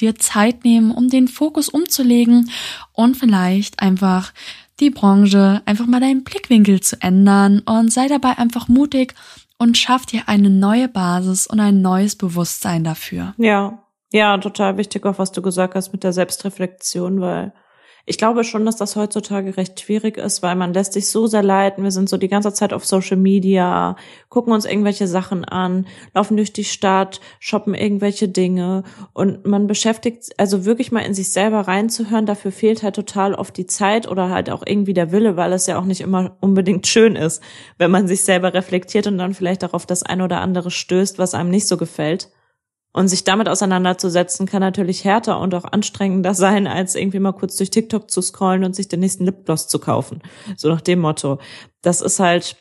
dir 0.00 0.14
Zeit 0.16 0.64
nehmen, 0.64 0.90
um 0.90 1.08
den 1.08 1.28
Fokus 1.28 1.68
umzulegen 1.68 2.50
und 2.92 3.16
vielleicht 3.16 3.80
einfach 3.80 4.32
die 4.80 4.90
Branche, 4.90 5.62
einfach 5.64 5.86
mal 5.86 6.00
deinen 6.00 6.24
Blickwinkel 6.24 6.80
zu 6.80 7.00
ändern 7.02 7.60
und 7.60 7.92
sei 7.92 8.08
dabei 8.08 8.38
einfach 8.38 8.68
mutig 8.68 9.14
und 9.58 9.76
schaff 9.76 10.06
dir 10.06 10.22
eine 10.26 10.50
neue 10.50 10.88
Basis 10.88 11.46
und 11.46 11.60
ein 11.60 11.82
neues 11.82 12.16
Bewusstsein 12.16 12.84
dafür. 12.84 13.34
Ja, 13.38 13.82
ja, 14.12 14.38
total 14.38 14.76
wichtig, 14.76 15.04
auch 15.04 15.18
was 15.18 15.32
du 15.32 15.42
gesagt 15.42 15.74
hast 15.74 15.92
mit 15.92 16.02
der 16.04 16.12
Selbstreflexion, 16.12 17.20
weil 17.20 17.52
ich 18.08 18.16
glaube 18.16 18.42
schon, 18.42 18.64
dass 18.64 18.76
das 18.76 18.96
heutzutage 18.96 19.56
recht 19.58 19.78
schwierig 19.80 20.16
ist, 20.16 20.42
weil 20.42 20.56
man 20.56 20.72
lässt 20.72 20.94
sich 20.94 21.08
so 21.08 21.26
sehr 21.26 21.42
leiten. 21.42 21.84
Wir 21.84 21.90
sind 21.90 22.08
so 22.08 22.16
die 22.16 22.28
ganze 22.28 22.54
Zeit 22.54 22.72
auf 22.72 22.86
Social 22.86 23.18
Media, 23.18 23.96
gucken 24.30 24.52
uns 24.52 24.64
irgendwelche 24.64 25.06
Sachen 25.06 25.44
an, 25.44 25.86
laufen 26.14 26.38
durch 26.38 26.52
die 26.52 26.64
Stadt, 26.64 27.20
shoppen 27.38 27.74
irgendwelche 27.74 28.28
Dinge 28.28 28.82
und 29.12 29.46
man 29.46 29.66
beschäftigt, 29.66 30.30
also 30.38 30.64
wirklich 30.64 30.90
mal 30.90 31.00
in 31.00 31.12
sich 31.12 31.32
selber 31.32 31.60
reinzuhören, 31.60 32.24
dafür 32.24 32.50
fehlt 32.50 32.82
halt 32.82 32.94
total 32.94 33.34
oft 33.34 33.56
die 33.58 33.66
Zeit 33.66 34.08
oder 34.08 34.30
halt 34.30 34.48
auch 34.48 34.62
irgendwie 34.64 34.94
der 34.94 35.12
Wille, 35.12 35.36
weil 35.36 35.52
es 35.52 35.66
ja 35.66 35.78
auch 35.78 35.84
nicht 35.84 36.00
immer 36.00 36.36
unbedingt 36.40 36.86
schön 36.86 37.14
ist, 37.14 37.42
wenn 37.76 37.90
man 37.90 38.08
sich 38.08 38.22
selber 38.22 38.54
reflektiert 38.54 39.06
und 39.06 39.18
dann 39.18 39.34
vielleicht 39.34 39.64
auch 39.64 39.74
auf 39.74 39.84
das 39.84 40.02
ein 40.02 40.22
oder 40.22 40.40
andere 40.40 40.70
stößt, 40.70 41.18
was 41.18 41.34
einem 41.34 41.50
nicht 41.50 41.68
so 41.68 41.76
gefällt. 41.76 42.30
Und 42.92 43.08
sich 43.08 43.22
damit 43.22 43.48
auseinanderzusetzen, 43.48 44.46
kann 44.46 44.60
natürlich 44.60 45.04
härter 45.04 45.38
und 45.40 45.54
auch 45.54 45.64
anstrengender 45.64 46.34
sein, 46.34 46.66
als 46.66 46.94
irgendwie 46.94 47.20
mal 47.20 47.32
kurz 47.32 47.56
durch 47.56 47.70
TikTok 47.70 48.10
zu 48.10 48.22
scrollen 48.22 48.64
und 48.64 48.74
sich 48.74 48.88
den 48.88 49.00
nächsten 49.00 49.24
Lipgloss 49.24 49.68
zu 49.68 49.78
kaufen. 49.78 50.22
So 50.56 50.68
nach 50.68 50.80
dem 50.80 51.00
Motto. 51.00 51.38
Das 51.82 52.00
ist 52.00 52.18
halt, 52.18 52.56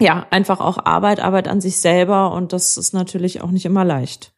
ja, 0.00 0.26
einfach 0.30 0.60
auch 0.60 0.78
Arbeit, 0.84 1.20
Arbeit 1.20 1.48
an 1.48 1.60
sich 1.60 1.78
selber 1.78 2.32
und 2.32 2.52
das 2.52 2.76
ist 2.76 2.94
natürlich 2.94 3.42
auch 3.42 3.50
nicht 3.50 3.66
immer 3.66 3.84
leicht. 3.84 4.32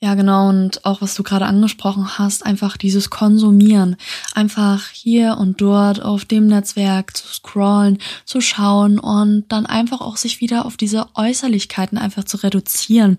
Ja, 0.00 0.14
genau. 0.14 0.48
Und 0.48 0.84
auch 0.84 1.02
was 1.02 1.16
du 1.16 1.24
gerade 1.24 1.46
angesprochen 1.46 2.18
hast, 2.18 2.46
einfach 2.46 2.76
dieses 2.76 3.10
Konsumieren. 3.10 3.96
Einfach 4.32 4.90
hier 4.90 5.38
und 5.40 5.60
dort 5.60 6.00
auf 6.00 6.24
dem 6.24 6.46
Netzwerk 6.46 7.16
zu 7.16 7.26
scrollen, 7.26 7.98
zu 8.24 8.40
schauen 8.40 9.00
und 9.00 9.46
dann 9.48 9.66
einfach 9.66 10.00
auch 10.00 10.16
sich 10.16 10.40
wieder 10.40 10.66
auf 10.66 10.76
diese 10.76 11.08
Äußerlichkeiten 11.14 11.98
einfach 11.98 12.22
zu 12.22 12.36
reduzieren. 12.36 13.18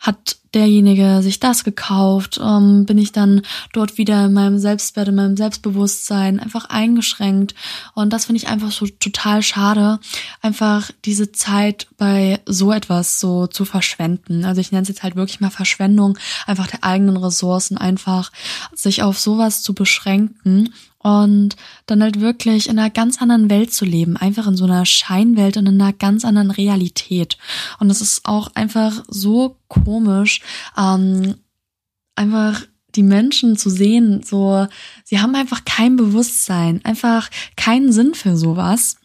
Hat 0.00 0.36
derjenige 0.54 1.20
sich 1.22 1.40
das 1.40 1.64
gekauft, 1.64 2.40
ähm, 2.42 2.86
bin 2.86 2.98
ich 2.98 3.12
dann 3.12 3.42
dort 3.72 3.98
wieder 3.98 4.26
in 4.26 4.32
meinem 4.32 4.58
Selbstwert, 4.58 5.08
in 5.08 5.14
meinem 5.14 5.36
Selbstbewusstsein 5.36 6.40
einfach 6.40 6.66
eingeschränkt. 6.66 7.54
Und 7.94 8.12
das 8.12 8.26
finde 8.26 8.38
ich 8.38 8.48
einfach 8.48 8.72
so 8.72 8.86
total 8.86 9.42
schade, 9.42 9.98
einfach 10.40 10.90
diese 11.04 11.32
Zeit 11.32 11.88
bei 11.96 12.40
so 12.46 12.72
etwas 12.72 13.20
so 13.20 13.46
zu 13.46 13.64
verschwenden. 13.64 14.44
Also 14.44 14.60
ich 14.60 14.72
nenne 14.72 14.82
es 14.82 14.88
jetzt 14.88 15.02
halt 15.02 15.16
wirklich 15.16 15.40
mal 15.40 15.50
Verschwendung, 15.50 16.18
einfach 16.46 16.66
der 16.66 16.84
eigenen 16.84 17.16
Ressourcen, 17.16 17.76
einfach 17.76 18.32
sich 18.74 19.02
auf 19.02 19.18
sowas 19.18 19.62
zu 19.62 19.74
beschränken 19.74 20.72
und 20.98 21.56
dann 21.86 22.02
halt 22.02 22.20
wirklich 22.20 22.68
in 22.68 22.78
einer 22.78 22.90
ganz 22.90 23.22
anderen 23.22 23.50
Welt 23.50 23.72
zu 23.72 23.84
leben, 23.84 24.16
einfach 24.16 24.46
in 24.46 24.56
so 24.56 24.64
einer 24.64 24.84
Scheinwelt 24.84 25.56
und 25.56 25.66
in 25.66 25.80
einer 25.80 25.92
ganz 25.92 26.24
anderen 26.24 26.50
Realität. 26.50 27.38
Und 27.78 27.88
das 27.88 28.00
ist 28.00 28.24
auch 28.24 28.50
einfach 28.54 29.04
so 29.08 29.56
komisch, 29.68 30.40
ähm, 30.76 31.36
einfach 32.16 32.62
die 32.94 33.02
Menschen 33.02 33.56
zu 33.56 33.70
sehen, 33.70 34.22
so, 34.24 34.66
sie 35.04 35.20
haben 35.20 35.34
einfach 35.34 35.64
kein 35.64 35.96
Bewusstsein, 35.96 36.80
einfach 36.84 37.30
keinen 37.56 37.92
Sinn 37.92 38.14
für 38.14 38.36
sowas 38.36 38.96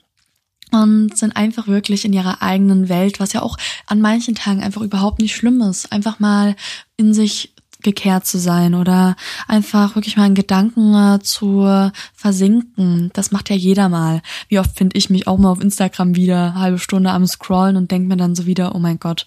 und 0.71 1.15
sind 1.15 1.35
einfach 1.35 1.67
wirklich 1.67 2.03
in 2.03 2.13
ihrer 2.13 2.41
eigenen 2.41 2.89
Welt, 2.89 3.19
was 3.19 3.33
ja 3.33 3.43
auch 3.43 3.57
an 3.85 4.01
manchen 4.01 4.33
Tagen 4.33 4.63
einfach 4.63 4.81
überhaupt 4.81 5.19
nicht 5.19 5.35
schlimm 5.35 5.61
ist, 5.61 5.91
einfach 5.91 6.19
mal 6.19 6.55
in 6.97 7.13
sich 7.13 7.52
gekehrt 7.83 8.25
zu 8.25 8.39
sein 8.39 8.75
oder 8.75 9.15
einfach 9.47 9.95
wirklich 9.95 10.17
mal 10.17 10.27
in 10.27 10.35
Gedanken 10.35 10.93
äh, 10.95 11.19
zu 11.21 11.91
versinken. 12.13 13.11
Das 13.13 13.31
macht 13.31 13.49
ja 13.49 13.55
jeder 13.55 13.89
mal. 13.89 14.21
Wie 14.49 14.59
oft 14.59 14.75
finde 14.77 14.97
ich 14.97 15.09
mich 15.09 15.27
auch 15.27 15.37
mal 15.37 15.51
auf 15.51 15.61
Instagram 15.61 16.15
wieder 16.15 16.55
halbe 16.55 16.79
Stunde 16.79 17.11
am 17.11 17.27
Scrollen 17.27 17.77
und 17.77 17.91
denke 17.91 18.07
mir 18.07 18.17
dann 18.17 18.35
so 18.35 18.45
wieder, 18.45 18.75
oh 18.75 18.79
mein 18.79 18.99
Gott, 18.99 19.25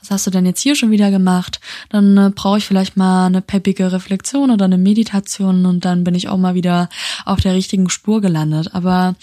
was 0.00 0.10
hast 0.10 0.26
du 0.26 0.30
denn 0.30 0.46
jetzt 0.46 0.60
hier 0.60 0.74
schon 0.74 0.90
wieder 0.90 1.10
gemacht? 1.10 1.60
Dann 1.90 2.16
äh, 2.16 2.30
brauche 2.34 2.58
ich 2.58 2.66
vielleicht 2.66 2.96
mal 2.96 3.26
eine 3.26 3.42
peppige 3.42 3.92
Reflexion 3.92 4.50
oder 4.50 4.64
eine 4.64 4.78
Meditation 4.78 5.66
und 5.66 5.84
dann 5.84 6.04
bin 6.04 6.14
ich 6.14 6.28
auch 6.28 6.38
mal 6.38 6.54
wieder 6.54 6.88
auf 7.24 7.40
der 7.40 7.54
richtigen 7.54 7.90
Spur 7.90 8.20
gelandet. 8.20 8.74
Aber 8.74 9.14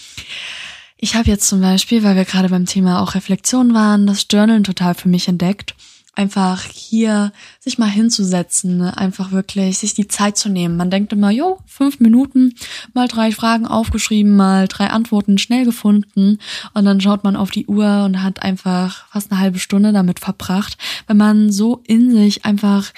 ich 0.98 1.14
habe 1.14 1.28
jetzt 1.28 1.48
zum 1.48 1.60
Beispiel, 1.60 2.02
weil 2.02 2.16
wir 2.16 2.24
gerade 2.24 2.48
beim 2.48 2.66
Thema 2.66 3.02
auch 3.02 3.14
Reflexion 3.14 3.74
waren, 3.74 4.06
das 4.06 4.26
Journalen 4.30 4.64
total 4.64 4.94
für 4.94 5.08
mich 5.08 5.28
entdeckt 5.28 5.74
einfach 6.16 6.62
hier 6.62 7.32
sich 7.60 7.78
mal 7.78 7.90
hinzusetzen, 7.90 8.80
einfach 8.82 9.32
wirklich 9.32 9.78
sich 9.78 9.94
die 9.94 10.08
Zeit 10.08 10.36
zu 10.36 10.48
nehmen. 10.48 10.76
Man 10.76 10.90
denkt 10.90 11.12
immer, 11.12 11.30
jo, 11.30 11.58
fünf 11.66 12.00
Minuten, 12.00 12.54
mal 12.94 13.08
drei 13.08 13.32
Fragen 13.32 13.66
aufgeschrieben, 13.66 14.34
mal 14.34 14.66
drei 14.68 14.88
Antworten 14.88 15.38
schnell 15.38 15.64
gefunden. 15.64 16.38
Und 16.74 16.84
dann 16.84 17.00
schaut 17.00 17.24
man 17.24 17.36
auf 17.36 17.50
die 17.50 17.66
Uhr 17.66 18.04
und 18.04 18.22
hat 18.22 18.42
einfach 18.42 19.08
fast 19.08 19.30
eine 19.30 19.40
halbe 19.40 19.58
Stunde 19.58 19.92
damit 19.92 20.20
verbracht, 20.20 20.78
wenn 21.06 21.16
man 21.16 21.52
so 21.52 21.82
in 21.86 22.10
sich 22.10 22.44
einfach 22.44 22.92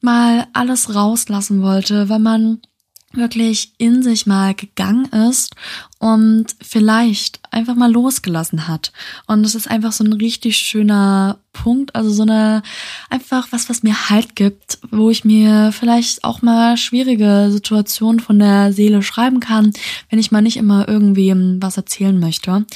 mal 0.00 0.46
alles 0.52 0.94
rauslassen 0.94 1.62
wollte, 1.62 2.08
wenn 2.08 2.22
man 2.22 2.58
wirklich 3.12 3.72
in 3.78 4.02
sich 4.02 4.26
mal 4.26 4.54
gegangen 4.54 5.06
ist 5.06 5.54
und 5.98 6.46
vielleicht 6.60 7.40
einfach 7.50 7.74
mal 7.74 7.90
losgelassen 7.90 8.68
hat. 8.68 8.92
Und 9.26 9.44
es 9.44 9.54
ist 9.54 9.70
einfach 9.70 9.92
so 9.92 10.04
ein 10.04 10.12
richtig 10.12 10.58
schöner 10.58 11.38
Punkt, 11.52 11.94
also 11.96 12.10
so 12.10 12.22
eine, 12.22 12.62
einfach 13.08 13.48
was, 13.50 13.68
was 13.68 13.82
mir 13.82 14.10
Halt 14.10 14.36
gibt, 14.36 14.78
wo 14.90 15.10
ich 15.10 15.24
mir 15.24 15.72
vielleicht 15.72 16.22
auch 16.22 16.42
mal 16.42 16.76
schwierige 16.76 17.48
Situationen 17.50 18.20
von 18.20 18.38
der 18.38 18.72
Seele 18.72 19.02
schreiben 19.02 19.40
kann, 19.40 19.72
wenn 20.10 20.18
ich 20.18 20.30
mal 20.30 20.42
nicht 20.42 20.56
immer 20.56 20.86
irgendwem 20.86 21.60
was 21.62 21.76
erzählen 21.76 22.18
möchte. 22.18 22.66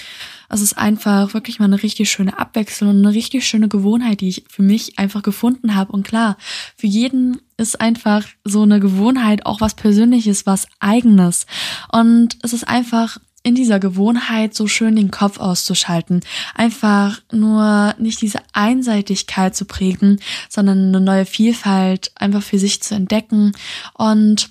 Es 0.53 0.61
ist 0.61 0.77
einfach 0.77 1.33
wirklich 1.33 1.59
mal 1.59 1.65
eine 1.65 1.83
richtig 1.83 2.11
schöne 2.11 2.39
Abwechslung 2.39 2.91
und 2.91 2.99
eine 2.99 3.15
richtig 3.15 3.47
schöne 3.47 3.69
Gewohnheit, 3.69 4.21
die 4.21 4.29
ich 4.29 4.45
für 4.51 4.63
mich 4.63 4.99
einfach 4.99 5.23
gefunden 5.23 5.75
habe. 5.75 5.93
Und 5.93 6.07
klar, 6.07 6.37
für 6.77 6.87
jeden 6.87 7.41
ist 7.57 7.81
einfach 7.81 8.27
so 8.45 8.63
eine 8.63 8.79
Gewohnheit 8.79 9.47
auch 9.47 9.63
was 9.63 9.75
Persönliches, 9.75 10.45
was 10.45 10.67
Eigenes. 10.79 11.47
Und 11.91 12.37
es 12.43 12.53
ist 12.53 12.69
einfach 12.69 13.19
in 13.43 13.55
dieser 13.55 13.81
Gewohnheit 13.81 14.55
so 14.55 14.69
schön 14.69 14.95
den 14.95 15.11
Kopf 15.11 15.39
auszuschalten. 15.41 16.21
Einfach 16.55 17.21
nur 17.33 17.95
nicht 17.99 18.21
diese 18.21 18.41
Einseitigkeit 18.53 19.57
zu 19.57 19.65
prägen, 19.65 20.21
sondern 20.51 20.89
eine 20.89 21.01
neue 21.01 21.25
Vielfalt 21.25 22.13
einfach 22.15 22.43
für 22.43 22.59
sich 22.59 22.83
zu 22.83 22.95
entdecken 22.95 23.53
und 23.95 24.51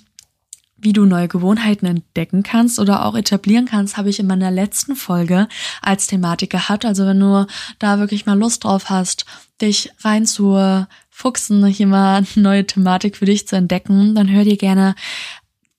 wie 0.82 0.92
du 0.92 1.06
neue 1.06 1.28
Gewohnheiten 1.28 1.86
entdecken 1.86 2.42
kannst 2.42 2.78
oder 2.78 3.06
auch 3.06 3.14
etablieren 3.14 3.66
kannst, 3.66 3.96
habe 3.96 4.10
ich 4.10 4.18
in 4.18 4.26
meiner 4.26 4.50
letzten 4.50 4.96
Folge 4.96 5.48
als 5.80 6.08
Thematik 6.08 6.50
gehabt. 6.50 6.84
Also 6.84 7.06
wenn 7.06 7.20
du 7.20 7.46
da 7.78 7.98
wirklich 7.98 8.26
mal 8.26 8.38
Lust 8.38 8.64
drauf 8.64 8.90
hast, 8.90 9.24
dich 9.60 9.90
rein 10.00 10.26
zu 10.26 10.86
fuchsen, 11.08 11.64
hier 11.66 11.86
mal 11.86 12.16
eine 12.16 12.26
neue 12.36 12.66
Thematik 12.66 13.16
für 13.16 13.26
dich 13.26 13.46
zu 13.46 13.56
entdecken, 13.56 14.14
dann 14.14 14.30
hör 14.30 14.44
dir 14.44 14.56
gerne 14.56 14.94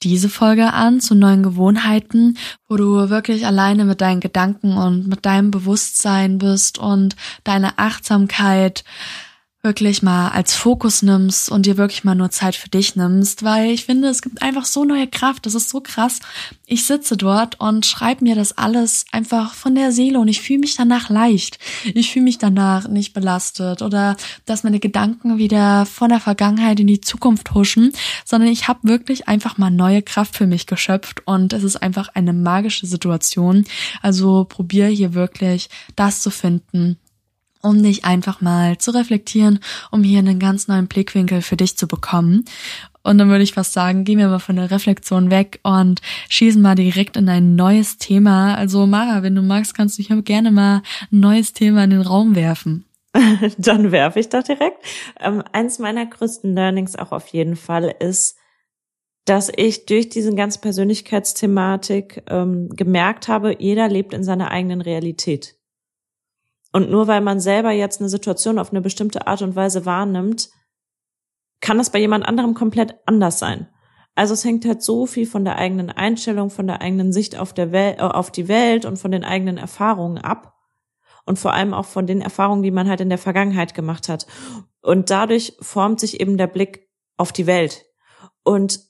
diese 0.03 0.29
Folge 0.29 0.73
an 0.73 0.99
zu 0.99 1.15
neuen 1.15 1.43
Gewohnheiten, 1.43 2.37
wo 2.67 2.75
du 2.75 3.09
wirklich 3.09 3.45
alleine 3.45 3.85
mit 3.85 4.01
deinen 4.01 4.19
Gedanken 4.19 4.77
und 4.77 5.07
mit 5.07 5.25
deinem 5.25 5.51
Bewusstsein 5.51 6.37
bist 6.37 6.77
und 6.77 7.15
deine 7.43 7.77
Achtsamkeit 7.77 8.83
wirklich 9.63 10.03
mal 10.03 10.27
als 10.27 10.55
Fokus 10.55 11.03
nimmst 11.03 11.49
und 11.49 11.65
dir 11.65 11.77
wirklich 11.77 12.03
mal 12.03 12.15
nur 12.15 12.29
Zeit 12.31 12.53
für 12.53 12.67
dich 12.67 12.97
nimmst, 12.97 13.43
weil 13.43 13.71
ich 13.71 13.85
finde, 13.85 14.09
es 14.09 14.21
gibt 14.21 14.41
einfach 14.41 14.65
so 14.65 14.83
neue 14.83 15.07
Kraft, 15.07 15.45
das 15.45 15.55
ist 15.55 15.69
so 15.69 15.79
krass. 15.79 16.19
Ich 16.65 16.85
sitze 16.85 17.15
dort 17.15 17.61
und 17.61 17.85
schreibe 17.85 18.25
mir 18.25 18.35
das 18.35 18.57
alles 18.57 19.05
einfach 19.13 19.53
von 19.53 19.73
der 19.73 19.93
Seele 19.93 20.19
und 20.19 20.27
ich 20.27 20.41
fühle 20.41 20.59
mich 20.59 20.75
danach 20.75 21.09
leicht. 21.09 21.59
Ich 21.85 22.11
fühle 22.11 22.25
mich 22.25 22.37
danach 22.37 22.89
nicht 22.89 23.13
belastet 23.13 23.81
oder 23.81 24.17
dass 24.45 24.65
meine 24.65 24.81
Gedanken 24.81 25.37
wieder 25.37 25.85
von 25.85 26.09
der 26.09 26.19
Vergangenheit 26.19 26.81
in 26.81 26.87
die 26.87 26.99
Zukunft 26.99 27.53
huschen, 27.53 27.93
sondern 28.25 28.49
ich 28.49 28.67
habe 28.67 28.79
wirklich 28.83 29.29
einfach 29.29 29.57
mal 29.57 29.71
neue 29.71 30.01
Kraft 30.01 30.35
für 30.35 30.45
mich 30.45 30.67
geschöpft 30.67 31.21
und 31.25 31.53
es 31.53 31.63
ist 31.63 31.77
einfach 31.77 32.09
eine 32.15 32.33
magische 32.33 32.85
Situation. 32.85 33.63
Also 34.01 34.43
probier 34.43 34.87
hier 34.87 35.13
wirklich 35.13 35.69
das 35.95 36.21
zu 36.21 36.31
finden, 36.31 36.97
um 37.63 37.81
dich 37.81 38.05
einfach 38.05 38.41
mal 38.41 38.77
zu 38.77 38.91
reflektieren, 38.91 39.59
um 39.89 40.03
hier 40.03 40.19
einen 40.19 40.37
ganz 40.37 40.67
neuen 40.67 40.87
Blickwinkel 40.87 41.41
für 41.41 41.57
dich 41.57 41.77
zu 41.77 41.87
bekommen. 41.87 42.45
Und 43.03 43.17
dann 43.17 43.29
würde 43.29 43.43
ich 43.43 43.53
fast 43.53 43.73
sagen, 43.73 44.05
gehen 44.05 44.19
wir 44.19 44.27
mal 44.27 44.39
von 44.39 44.55
der 44.55 44.71
Reflexion 44.71 45.31
weg 45.31 45.59
und 45.63 46.01
schießen 46.29 46.61
mal 46.61 46.75
direkt 46.75 47.17
in 47.17 47.27
ein 47.27 47.55
neues 47.55 47.97
Thema. 47.97 48.55
Also 48.55 48.85
Mara, 48.85 49.23
wenn 49.23 49.35
du 49.35 49.41
magst, 49.41 49.75
kannst 49.75 49.97
du 49.97 50.03
hier 50.03 50.21
gerne 50.21 50.51
mal 50.51 50.83
ein 51.11 51.19
neues 51.19 51.53
Thema 51.53 51.83
in 51.83 51.89
den 51.89 52.01
Raum 52.01 52.35
werfen. 52.35 52.85
dann 53.57 53.91
werfe 53.91 54.19
ich 54.19 54.29
doch 54.29 54.43
direkt. 54.43 54.83
Ähm, 55.19 55.43
eins 55.51 55.79
meiner 55.79 56.05
größten 56.05 56.55
Learnings 56.55 56.95
auch 56.95 57.11
auf 57.11 57.27
jeden 57.27 57.55
Fall 57.55 57.93
ist, 57.99 58.37
dass 59.25 59.51
ich 59.55 59.85
durch 59.85 60.09
diese 60.09 60.33
ganze 60.35 60.59
Persönlichkeitsthematik 60.59 62.23
ähm, 62.27 62.69
gemerkt 62.69 63.27
habe, 63.27 63.55
jeder 63.59 63.87
lebt 63.87 64.13
in 64.13 64.23
seiner 64.23 64.51
eigenen 64.51 64.81
Realität. 64.81 65.55
Und 66.73 66.89
nur 66.89 67.07
weil 67.07 67.21
man 67.21 67.39
selber 67.39 67.71
jetzt 67.71 68.01
eine 68.01 68.09
Situation 68.09 68.59
auf 68.59 68.71
eine 68.71 68.81
bestimmte 68.81 69.27
Art 69.27 69.41
und 69.41 69.55
Weise 69.55 69.85
wahrnimmt, 69.85 70.49
kann 71.61 71.77
das 71.77 71.91
bei 71.91 71.99
jemand 71.99 72.25
anderem 72.25 72.55
komplett 72.55 72.95
anders 73.05 73.39
sein. 73.39 73.69
Also 74.15 74.33
es 74.33 74.43
hängt 74.43 74.65
halt 74.65 74.83
so 74.83 75.05
viel 75.05 75.25
von 75.25 75.45
der 75.45 75.57
eigenen 75.57 75.89
Einstellung, 75.89 76.49
von 76.49 76.67
der 76.67 76.81
eigenen 76.81 77.13
Sicht 77.13 77.37
auf, 77.37 77.53
der 77.53 77.71
Welt, 77.71 77.99
äh, 77.99 78.01
auf 78.01 78.31
die 78.31 78.47
Welt 78.47 78.85
und 78.85 78.97
von 78.97 79.11
den 79.11 79.23
eigenen 79.23 79.57
Erfahrungen 79.57 80.17
ab. 80.17 80.55
Und 81.25 81.39
vor 81.39 81.53
allem 81.53 81.73
auch 81.73 81.85
von 81.85 82.05
den 82.05 82.21
Erfahrungen, 82.21 82.63
die 82.63 82.71
man 82.71 82.89
halt 82.89 82.99
in 82.99 83.09
der 83.09 83.17
Vergangenheit 83.17 83.73
gemacht 83.73 84.09
hat. 84.09 84.27
Und 84.81 85.09
dadurch 85.09 85.55
formt 85.61 86.01
sich 86.01 86.19
eben 86.19 86.37
der 86.37 86.47
Blick 86.47 86.89
auf 87.15 87.31
die 87.31 87.47
Welt. 87.47 87.85
Und 88.43 88.81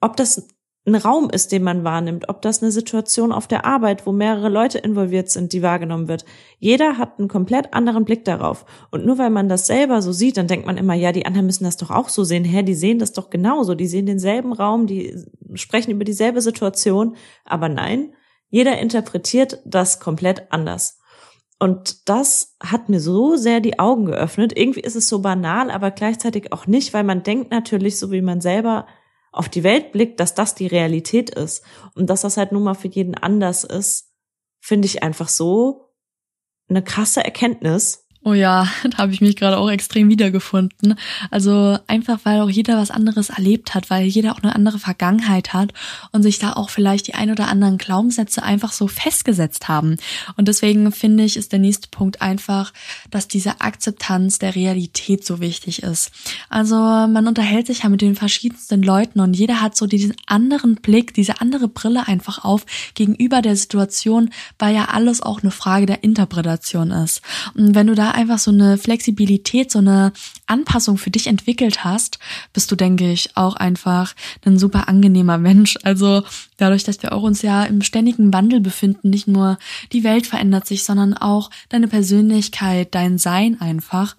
ob 0.00 0.16
das 0.16 0.48
ein 0.88 0.94
Raum 0.94 1.30
ist, 1.30 1.52
den 1.52 1.62
man 1.62 1.84
wahrnimmt, 1.84 2.28
ob 2.28 2.42
das 2.42 2.62
eine 2.62 2.72
Situation 2.72 3.32
auf 3.32 3.46
der 3.46 3.64
Arbeit, 3.64 4.06
wo 4.06 4.12
mehrere 4.12 4.48
Leute 4.48 4.78
involviert 4.78 5.30
sind, 5.30 5.52
die 5.52 5.62
wahrgenommen 5.62 6.08
wird. 6.08 6.24
Jeder 6.58 6.98
hat 6.98 7.18
einen 7.18 7.28
komplett 7.28 7.74
anderen 7.74 8.04
Blick 8.04 8.24
darauf. 8.24 8.64
Und 8.90 9.04
nur 9.06 9.18
weil 9.18 9.30
man 9.30 9.48
das 9.48 9.66
selber 9.66 10.02
so 10.02 10.12
sieht, 10.12 10.36
dann 10.36 10.46
denkt 10.46 10.66
man 10.66 10.76
immer, 10.76 10.94
ja, 10.94 11.12
die 11.12 11.26
anderen 11.26 11.46
müssen 11.46 11.64
das 11.64 11.76
doch 11.76 11.90
auch 11.90 12.08
so 12.08 12.24
sehen. 12.24 12.44
Hä, 12.44 12.62
die 12.62 12.74
sehen 12.74 12.98
das 12.98 13.12
doch 13.12 13.30
genauso. 13.30 13.74
Die 13.74 13.86
sehen 13.86 14.06
denselben 14.06 14.52
Raum, 14.52 14.86
die 14.86 15.14
sprechen 15.54 15.90
über 15.90 16.04
dieselbe 16.04 16.40
Situation. 16.40 17.16
Aber 17.44 17.68
nein, 17.68 18.12
jeder 18.50 18.78
interpretiert 18.78 19.60
das 19.64 20.00
komplett 20.00 20.50
anders. 20.50 20.98
Und 21.58 22.08
das 22.08 22.56
hat 22.62 22.88
mir 22.88 23.00
so 23.00 23.36
sehr 23.36 23.60
die 23.60 23.80
Augen 23.80 24.06
geöffnet. 24.06 24.56
Irgendwie 24.56 24.80
ist 24.80 24.94
es 24.94 25.08
so 25.08 25.20
banal, 25.20 25.70
aber 25.70 25.90
gleichzeitig 25.90 26.52
auch 26.52 26.66
nicht, 26.66 26.94
weil 26.94 27.02
man 27.02 27.24
denkt 27.24 27.50
natürlich, 27.50 27.98
so 27.98 28.12
wie 28.12 28.22
man 28.22 28.40
selber 28.40 28.86
auf 29.38 29.48
die 29.48 29.62
Welt 29.62 29.92
blickt, 29.92 30.18
dass 30.18 30.34
das 30.34 30.56
die 30.56 30.66
Realität 30.66 31.30
ist. 31.30 31.64
Und 31.94 32.10
dass 32.10 32.22
das 32.22 32.36
halt 32.36 32.50
nun 32.50 32.64
mal 32.64 32.74
für 32.74 32.88
jeden 32.88 33.14
anders 33.14 33.62
ist, 33.62 34.12
finde 34.60 34.86
ich 34.86 35.04
einfach 35.04 35.28
so 35.28 35.94
eine 36.68 36.82
krasse 36.82 37.24
Erkenntnis. 37.24 38.07
Oh 38.28 38.34
ja, 38.34 38.68
da 38.90 38.98
habe 38.98 39.14
ich 39.14 39.22
mich 39.22 39.36
gerade 39.36 39.56
auch 39.56 39.70
extrem 39.70 40.10
wiedergefunden. 40.10 40.96
Also 41.30 41.78
einfach, 41.86 42.20
weil 42.24 42.42
auch 42.42 42.50
jeder 42.50 42.76
was 42.76 42.90
anderes 42.90 43.30
erlebt 43.30 43.74
hat, 43.74 43.88
weil 43.88 44.04
jeder 44.04 44.32
auch 44.32 44.42
eine 44.42 44.54
andere 44.54 44.78
Vergangenheit 44.78 45.54
hat 45.54 45.72
und 46.12 46.22
sich 46.22 46.38
da 46.38 46.52
auch 46.52 46.68
vielleicht 46.68 47.06
die 47.06 47.14
ein 47.14 47.30
oder 47.30 47.48
anderen 47.48 47.78
Glaubenssätze 47.78 48.42
einfach 48.42 48.72
so 48.72 48.86
festgesetzt 48.86 49.68
haben. 49.68 49.96
Und 50.36 50.46
deswegen 50.46 50.92
finde 50.92 51.24
ich, 51.24 51.38
ist 51.38 51.52
der 51.52 51.58
nächste 51.58 51.88
Punkt 51.88 52.20
einfach, 52.20 52.74
dass 53.10 53.28
diese 53.28 53.62
Akzeptanz 53.62 54.38
der 54.38 54.54
Realität 54.54 55.24
so 55.24 55.40
wichtig 55.40 55.82
ist. 55.82 56.10
Also 56.50 56.76
man 56.76 57.26
unterhält 57.26 57.66
sich 57.66 57.84
ja 57.84 57.88
mit 57.88 58.02
den 58.02 58.14
verschiedensten 58.14 58.82
Leuten 58.82 59.20
und 59.20 59.38
jeder 59.38 59.62
hat 59.62 59.74
so 59.74 59.86
diesen 59.86 60.14
anderen 60.26 60.74
Blick, 60.74 61.14
diese 61.14 61.40
andere 61.40 61.66
Brille 61.66 62.06
einfach 62.06 62.44
auf 62.44 62.66
gegenüber 62.92 63.40
der 63.40 63.56
Situation, 63.56 64.28
weil 64.58 64.74
ja 64.74 64.88
alles 64.92 65.22
auch 65.22 65.42
eine 65.42 65.50
Frage 65.50 65.86
der 65.86 66.04
Interpretation 66.04 66.90
ist. 66.90 67.22
Und 67.54 67.74
wenn 67.74 67.86
du 67.86 67.94
da 67.94 68.17
einfach 68.18 68.38
so 68.38 68.50
eine 68.50 68.76
Flexibilität, 68.76 69.70
so 69.70 69.78
eine 69.78 70.12
Anpassung 70.46 70.98
für 70.98 71.10
dich 71.10 71.28
entwickelt 71.28 71.84
hast, 71.84 72.18
bist 72.52 72.70
du, 72.70 72.76
denke 72.76 73.10
ich, 73.10 73.36
auch 73.36 73.56
einfach 73.56 74.14
ein 74.44 74.58
super 74.58 74.88
angenehmer 74.88 75.38
Mensch. 75.38 75.78
Also 75.84 76.24
dadurch, 76.56 76.84
dass 76.84 77.02
wir 77.02 77.12
auch 77.12 77.22
uns 77.22 77.42
ja 77.42 77.64
im 77.64 77.80
ständigen 77.80 78.32
Wandel 78.32 78.60
befinden, 78.60 79.10
nicht 79.10 79.28
nur 79.28 79.58
die 79.92 80.04
Welt 80.04 80.26
verändert 80.26 80.66
sich, 80.66 80.84
sondern 80.84 81.14
auch 81.14 81.50
deine 81.68 81.88
Persönlichkeit, 81.88 82.94
dein 82.94 83.18
Sein 83.18 83.60
einfach 83.60 84.16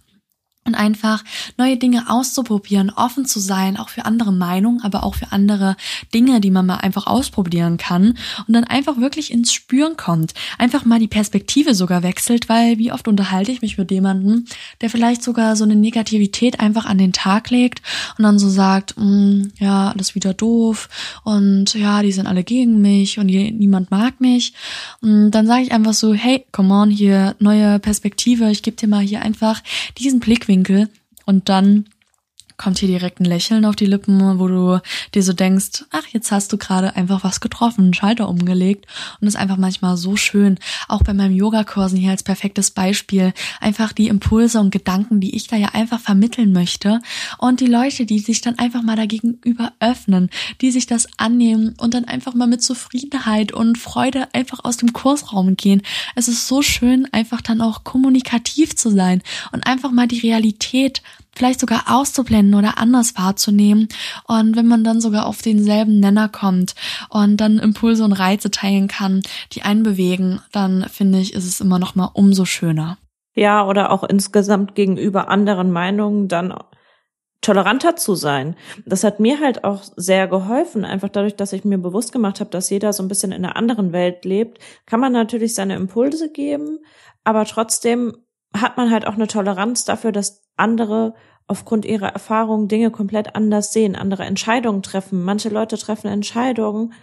und 0.70 0.76
einfach 0.76 1.24
neue 1.58 1.78
Dinge 1.78 2.10
auszuprobieren, 2.10 2.92
offen 2.92 3.26
zu 3.26 3.40
sein, 3.40 3.78
auch 3.78 3.90
für 3.90 4.06
andere 4.06 4.32
Meinungen, 4.32 4.82
aber 4.84 5.04
auch 5.04 5.16
für 5.16 5.32
andere 5.32 5.76
Dinge, 6.14 6.42
die 6.42 6.52
man 6.52 6.68
mal 6.68 6.76
einfach 6.76 7.08
ausprobieren 7.08 7.78
kann 7.78 8.18
und 8.48 8.54
dann 8.54 8.66
einfach 8.66 8.98
wirklich 8.98 9.34
ins 9.34 9.52
Spüren 9.52 9.98
kommt, 9.98 10.34
einfach 10.60 10.86
mal 10.86 11.00
die 11.00 11.08
Perspektive 11.08 11.74
sogar 11.74 12.04
wechselt, 12.04 12.50
weil 12.50 12.78
wie 12.78 12.92
oft 12.92 13.08
unterhalte 13.08 13.52
ich 13.52 13.64
mich 13.64 13.80
mit 13.80 13.90
jemandem, 13.90 14.46
der 14.82 14.92
vielleicht 14.92 15.24
sogar 15.24 15.56
so 15.56 15.64
eine 15.64 15.76
Negativität 15.76 16.60
einfach 16.60 16.86
an 16.86 17.00
den 17.00 17.14
Tag 17.14 17.50
legt 17.50 17.82
und 18.18 18.24
dann 18.24 18.38
so 18.38 18.48
sagt, 18.48 18.94
mm, 18.96 19.52
ja, 19.60 19.90
alles 19.90 20.14
wieder 20.14 20.36
doof 20.36 20.88
und 21.24 21.74
ja, 21.74 22.04
die 22.04 22.12
sind 22.12 22.28
alle 22.28 22.44
gegen 22.44 22.80
mich 22.80 23.18
und 23.18 23.28
die, 23.28 23.52
niemand 23.52 23.90
mag 23.90 24.22
mich. 24.22 24.54
Und 25.02 25.32
dann 25.32 25.48
sage 25.48 25.64
ich 25.64 25.72
einfach 25.72 25.94
so, 25.94 26.14
hey, 26.14 26.46
come 26.52 26.72
on, 26.72 26.92
hier 26.92 27.36
neue 27.40 27.80
Perspektive, 27.80 28.52
ich 28.52 28.62
gebe 28.62 28.78
dir 28.78 28.88
mal 28.88 29.02
hier 29.02 29.24
einfach 29.24 29.64
diesen 29.98 30.20
Blickwinkel 30.20 30.59
Blickwinkel 30.64 30.90
und 31.26 31.50
dann 31.50 31.86
kommt 32.60 32.78
hier 32.78 32.90
direkt 32.90 33.20
ein 33.20 33.26
Lächeln 33.26 33.66
auf 33.66 33.76
die 33.76 33.86
Lippen, 33.86 34.38
wo 34.38 34.48
du 34.48 34.80
dir 35.16 35.24
so 35.24 35.34
denkst, 35.34 35.86
ach, 35.92 36.06
jetzt 36.12 36.32
hast 36.32 36.52
du 36.54 36.58
gerade 36.58 36.96
einfach 36.96 37.24
was 37.24 37.40
getroffen, 37.40 37.86
einen 37.86 37.94
Schalter 37.94 38.30
umgelegt 38.30 38.86
und 39.20 39.26
das 39.26 39.34
ist 39.34 39.40
einfach 39.40 39.58
manchmal 39.58 39.98
so 39.98 40.16
schön. 40.18 40.60
Auch 40.88 41.02
bei 41.02 41.14
meinem 41.14 41.34
Yogakursen 41.34 41.98
hier 41.98 42.12
als 42.12 42.22
perfektes 42.22 42.72
Beispiel, 42.72 43.34
einfach 43.62 43.94
die 43.94 44.10
Impulse 44.10 44.60
und 44.60 44.72
Gedanken, 44.72 45.22
die 45.22 45.36
ich 45.36 45.48
da 45.48 45.56
ja 45.56 45.70
einfach 45.70 46.00
vermitteln 46.00 46.52
möchte 46.52 47.00
und 47.38 47.62
die 47.62 47.66
Leute, 47.66 48.06
die 48.06 48.20
sich 48.20 48.42
dann 48.42 48.60
einfach 48.60 48.84
mal 48.84 48.98
dagegenüber 48.98 49.72
öffnen, 49.80 50.30
die 50.60 50.72
sich 50.72 50.86
das 50.86 51.08
annehmen 51.18 51.76
und 51.80 51.94
dann 51.94 52.06
einfach 52.06 52.34
mal 52.34 52.48
mit 52.48 52.62
Zufriedenheit 52.62 53.54
und 53.54 53.78
Freude 53.78 54.28
einfach 54.34 54.60
aus 54.66 54.76
dem 54.76 54.92
Kursraum 54.92 55.56
gehen. 55.56 55.82
Es 56.16 56.28
ist 56.28 56.48
so 56.48 56.62
schön, 56.62 57.08
einfach 57.14 57.42
dann 57.42 57.62
auch 57.62 57.86
kommunikativ 57.86 58.76
zu 58.76 58.92
sein 58.92 59.24
und 59.54 59.66
einfach 59.66 59.92
mal 59.92 60.08
die 60.08 60.20
Realität 60.20 61.02
vielleicht 61.40 61.62
sogar 61.62 61.86
auszublenden 61.88 62.54
oder 62.54 62.78
anders 62.78 63.16
wahrzunehmen. 63.18 63.88
Und 64.28 64.58
wenn 64.58 64.68
man 64.68 64.84
dann 64.84 65.00
sogar 65.00 65.26
auf 65.26 65.42
denselben 65.42 66.00
Nenner 66.02 66.28
kommt 66.28 66.76
und 67.10 67.38
dann 67.38 67.60
Impulse 67.60 68.04
und 68.04 68.12
Reize 68.12 68.52
teilen 68.52 68.90
kann, 68.90 69.22
die 69.54 69.62
einen 69.62 69.84
bewegen, 69.84 70.42
dann 70.52 70.86
finde 70.90 71.20
ich, 71.20 71.34
ist 71.34 71.48
es 71.48 71.62
immer 71.62 71.80
noch 71.80 71.96
mal 71.96 72.12
umso 72.14 72.44
schöner. 72.44 72.98
Ja, 73.36 73.66
oder 73.66 73.92
auch 73.92 74.04
insgesamt 74.04 74.76
gegenüber 74.76 75.30
anderen 75.30 75.72
Meinungen 75.72 76.28
dann 76.28 76.54
toleranter 77.40 77.96
zu 77.96 78.16
sein. 78.16 78.58
Das 78.86 79.06
hat 79.06 79.22
mir 79.22 79.40
halt 79.40 79.64
auch 79.64 79.84
sehr 79.96 80.28
geholfen, 80.28 80.84
einfach 80.84 81.08
dadurch, 81.08 81.38
dass 81.38 81.54
ich 81.54 81.64
mir 81.64 81.78
bewusst 81.78 82.12
gemacht 82.12 82.42
habe, 82.42 82.50
dass 82.50 82.70
jeder 82.70 82.92
so 82.92 83.02
ein 83.02 83.08
bisschen 83.08 83.32
in 83.32 83.46
einer 83.46 83.56
anderen 83.56 83.94
Welt 83.94 84.26
lebt, 84.26 84.60
kann 84.86 85.00
man 85.00 85.14
natürlich 85.14 85.56
seine 85.56 85.78
Impulse 85.78 86.34
geben, 86.34 86.80
aber 87.24 87.46
trotzdem 87.46 88.14
hat 88.54 88.76
man 88.76 88.92
halt 88.92 89.08
auch 89.08 89.14
eine 89.14 89.28
Toleranz 89.28 89.86
dafür, 89.86 90.12
dass 90.12 90.42
andere 90.58 91.14
aufgrund 91.50 91.86
ihrer 91.86 92.10
Erfahrungen 92.10 92.68
Dinge 92.68 92.92
komplett 92.92 93.36
anders 93.36 93.74
sehen, 93.74 93.96
andere 93.96 94.24
Entscheidungen 94.24 94.84
treffen. 94.84 95.24
Manche 95.24 95.50
Leute 95.50 95.78
treffen 95.78 96.08
Entscheidungen, 96.08 96.94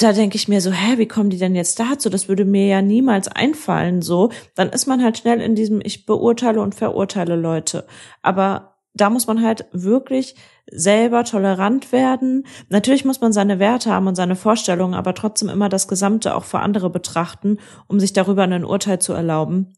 da 0.00 0.14
denke 0.14 0.36
ich 0.36 0.48
mir 0.48 0.62
so, 0.62 0.70
hä, 0.70 0.96
wie 0.96 1.06
kommen 1.06 1.28
die 1.28 1.36
denn 1.36 1.54
jetzt 1.54 1.78
dazu? 1.78 2.08
Das 2.08 2.26
würde 2.26 2.46
mir 2.46 2.66
ja 2.66 2.80
niemals 2.80 3.28
einfallen, 3.28 4.00
so. 4.00 4.30
Dann 4.54 4.70
ist 4.70 4.86
man 4.86 5.02
halt 5.02 5.18
schnell 5.18 5.42
in 5.42 5.54
diesem, 5.54 5.80
ich 5.84 6.06
beurteile 6.06 6.62
und 6.62 6.74
verurteile 6.74 7.36
Leute. 7.36 7.86
Aber 8.22 8.76
da 8.94 9.10
muss 9.10 9.26
man 9.26 9.42
halt 9.42 9.66
wirklich 9.72 10.36
selber 10.70 11.24
tolerant 11.24 11.92
werden. 11.92 12.46
Natürlich 12.70 13.04
muss 13.04 13.20
man 13.20 13.34
seine 13.34 13.58
Werte 13.58 13.92
haben 13.92 14.06
und 14.06 14.14
seine 14.14 14.36
Vorstellungen, 14.36 14.94
aber 14.94 15.14
trotzdem 15.14 15.50
immer 15.50 15.68
das 15.68 15.86
Gesamte 15.86 16.34
auch 16.34 16.44
für 16.44 16.60
andere 16.60 16.88
betrachten, 16.88 17.58
um 17.86 18.00
sich 18.00 18.14
darüber 18.14 18.44
ein 18.44 18.64
Urteil 18.64 19.00
zu 19.00 19.12
erlauben. 19.12 19.74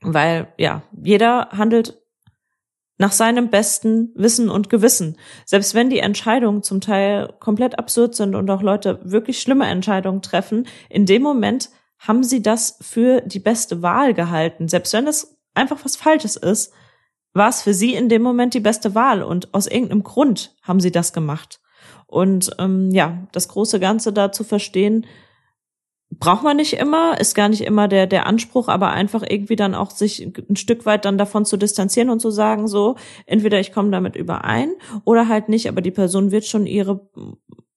Weil, 0.00 0.48
ja, 0.58 0.82
jeder 1.00 1.50
handelt 1.52 2.03
nach 2.96 3.12
seinem 3.12 3.50
besten 3.50 4.12
Wissen 4.14 4.48
und 4.48 4.70
Gewissen. 4.70 5.16
Selbst 5.44 5.74
wenn 5.74 5.90
die 5.90 5.98
Entscheidungen 5.98 6.62
zum 6.62 6.80
Teil 6.80 7.34
komplett 7.40 7.78
absurd 7.78 8.14
sind 8.14 8.34
und 8.34 8.48
auch 8.50 8.62
Leute 8.62 9.00
wirklich 9.02 9.40
schlimme 9.40 9.66
Entscheidungen 9.66 10.22
treffen, 10.22 10.66
in 10.88 11.06
dem 11.06 11.22
Moment 11.22 11.70
haben 11.98 12.22
sie 12.22 12.42
das 12.42 12.78
für 12.80 13.20
die 13.22 13.40
beste 13.40 13.82
Wahl 13.82 14.14
gehalten. 14.14 14.68
Selbst 14.68 14.92
wenn 14.92 15.06
es 15.06 15.36
einfach 15.54 15.84
was 15.84 15.96
Falsches 15.96 16.36
ist, 16.36 16.72
war 17.32 17.48
es 17.48 17.62
für 17.62 17.74
sie 17.74 17.94
in 17.94 18.08
dem 18.08 18.22
Moment 18.22 18.54
die 18.54 18.60
beste 18.60 18.94
Wahl 18.94 19.22
und 19.22 19.52
aus 19.54 19.66
irgendeinem 19.66 20.04
Grund 20.04 20.54
haben 20.62 20.80
sie 20.80 20.92
das 20.92 21.12
gemacht. 21.12 21.60
Und 22.06 22.54
ähm, 22.58 22.90
ja, 22.92 23.26
das 23.32 23.48
große 23.48 23.80
Ganze 23.80 24.12
da 24.12 24.30
zu 24.30 24.44
verstehen, 24.44 25.06
braucht 26.18 26.42
man 26.42 26.56
nicht 26.56 26.74
immer, 26.74 27.20
ist 27.20 27.34
gar 27.34 27.48
nicht 27.48 27.62
immer 27.62 27.88
der, 27.88 28.06
der 28.06 28.26
Anspruch, 28.26 28.68
aber 28.68 28.90
einfach 28.90 29.22
irgendwie 29.28 29.56
dann 29.56 29.74
auch 29.74 29.90
sich 29.90 30.26
ein 30.48 30.56
Stück 30.56 30.86
weit 30.86 31.04
dann 31.04 31.18
davon 31.18 31.44
zu 31.44 31.56
distanzieren 31.56 32.10
und 32.10 32.20
zu 32.20 32.30
sagen, 32.30 32.68
so, 32.68 32.96
entweder 33.26 33.60
ich 33.60 33.72
komme 33.72 33.90
damit 33.90 34.16
überein 34.16 34.72
oder 35.04 35.28
halt 35.28 35.48
nicht, 35.48 35.68
aber 35.68 35.80
die 35.80 35.90
Person 35.90 36.30
wird 36.30 36.44
schon 36.44 36.66
ihre 36.66 37.08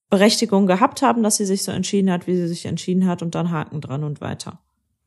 Berechtigung 0.10 0.67
gehabt 0.67 1.02
haben, 1.02 1.23
dass 1.23 1.38
sie 1.38 1.45
sich 1.45 1.63
so 1.63 1.71
entschieden 1.71 2.12
hat, 2.12 2.28
wie 2.28 2.36
sie 2.36 2.47
sich 2.47 2.65
entschieden 2.65 3.08
hat 3.08 3.21
und 3.21 3.36
dann 3.36 3.52
Haken 3.52 3.82
dran 3.82 4.04
und 4.04 4.21
weiter. 4.21 4.60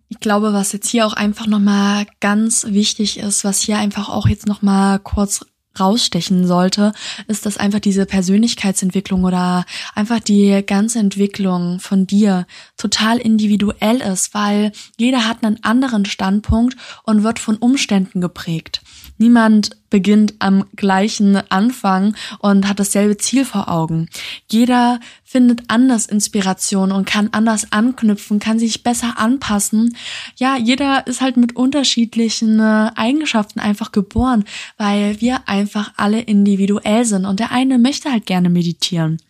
Ich 0.09 0.19
glaube, 0.19 0.53
was 0.53 0.73
jetzt 0.73 0.89
hier 0.89 1.07
auch 1.07 1.13
einfach 1.13 1.47
nochmal 1.47 2.05
ganz 2.19 2.67
wichtig 2.69 3.19
ist, 3.19 3.45
was 3.45 3.61
hier 3.61 3.79
einfach 3.79 4.09
auch 4.09 4.27
jetzt 4.27 4.47
nochmal 4.47 4.99
kurz 4.99 5.47
rausstechen 5.79 6.47
sollte, 6.47 6.93
ist, 7.29 7.47
dass 7.47 7.57
einfach 7.57 7.81
diese 7.81 8.07
Persönlichkeitsentwicklung 8.07 9.25
oder 9.25 9.65
einfach 9.95 10.21
die 10.21 10.63
ganze 10.67 10.99
Entwicklung 10.99 11.81
von 11.81 12.07
dir 12.07 12.47
total 12.77 13.19
individuell 13.19 14.01
ist, 14.01 14.35
weil 14.35 14.73
jeder 14.99 15.29
hat 15.29 15.45
einen 15.45 15.63
anderen 15.63 16.05
Standpunkt 16.05 16.77
und 17.05 17.23
wird 17.23 17.39
von 17.39 17.57
Umständen 17.57 18.21
geprägt. 18.21 18.83
Niemand 19.19 19.77
beginnt 19.91 20.35
am 20.39 20.65
gleichen 20.77 21.37
Anfang 21.51 22.15
und 22.39 22.69
hat 22.69 22.81
dasselbe 22.81 23.17
Ziel 23.19 23.45
vor 23.45 23.69
Augen. 23.69 24.09
Jeder 24.51 25.01
findet 25.25 25.63
anders 25.69 26.07
Inspiration 26.07 26.91
und 26.93 27.07
kann 27.07 27.29
anders 27.33 27.73
anknüpfen, 27.73 28.39
kann 28.39 28.59
sich 28.59 28.83
besser 28.83 29.19
anpassen. 29.19 29.97
Ja, 30.37 30.57
jeder 30.57 31.07
ist 31.07 31.21
halt 31.21 31.37
mit 31.37 31.55
unterschiedlichen 31.57 32.59
äh, 32.59 32.91
Eigenschaften 32.97 33.61
einfach 33.61 33.93
geboren, 33.93 34.45
weil 34.77 35.21
wir 35.21 35.49
einfach 35.49 35.93
alle 35.97 36.21
individuell 36.21 37.05
sind 37.05 37.27
und 37.27 37.41
der 37.41 37.53
eine 37.53 37.79
möchte 37.79 38.11
halt 38.11 38.27
gerne 38.27 38.49
meditieren. 38.49 39.21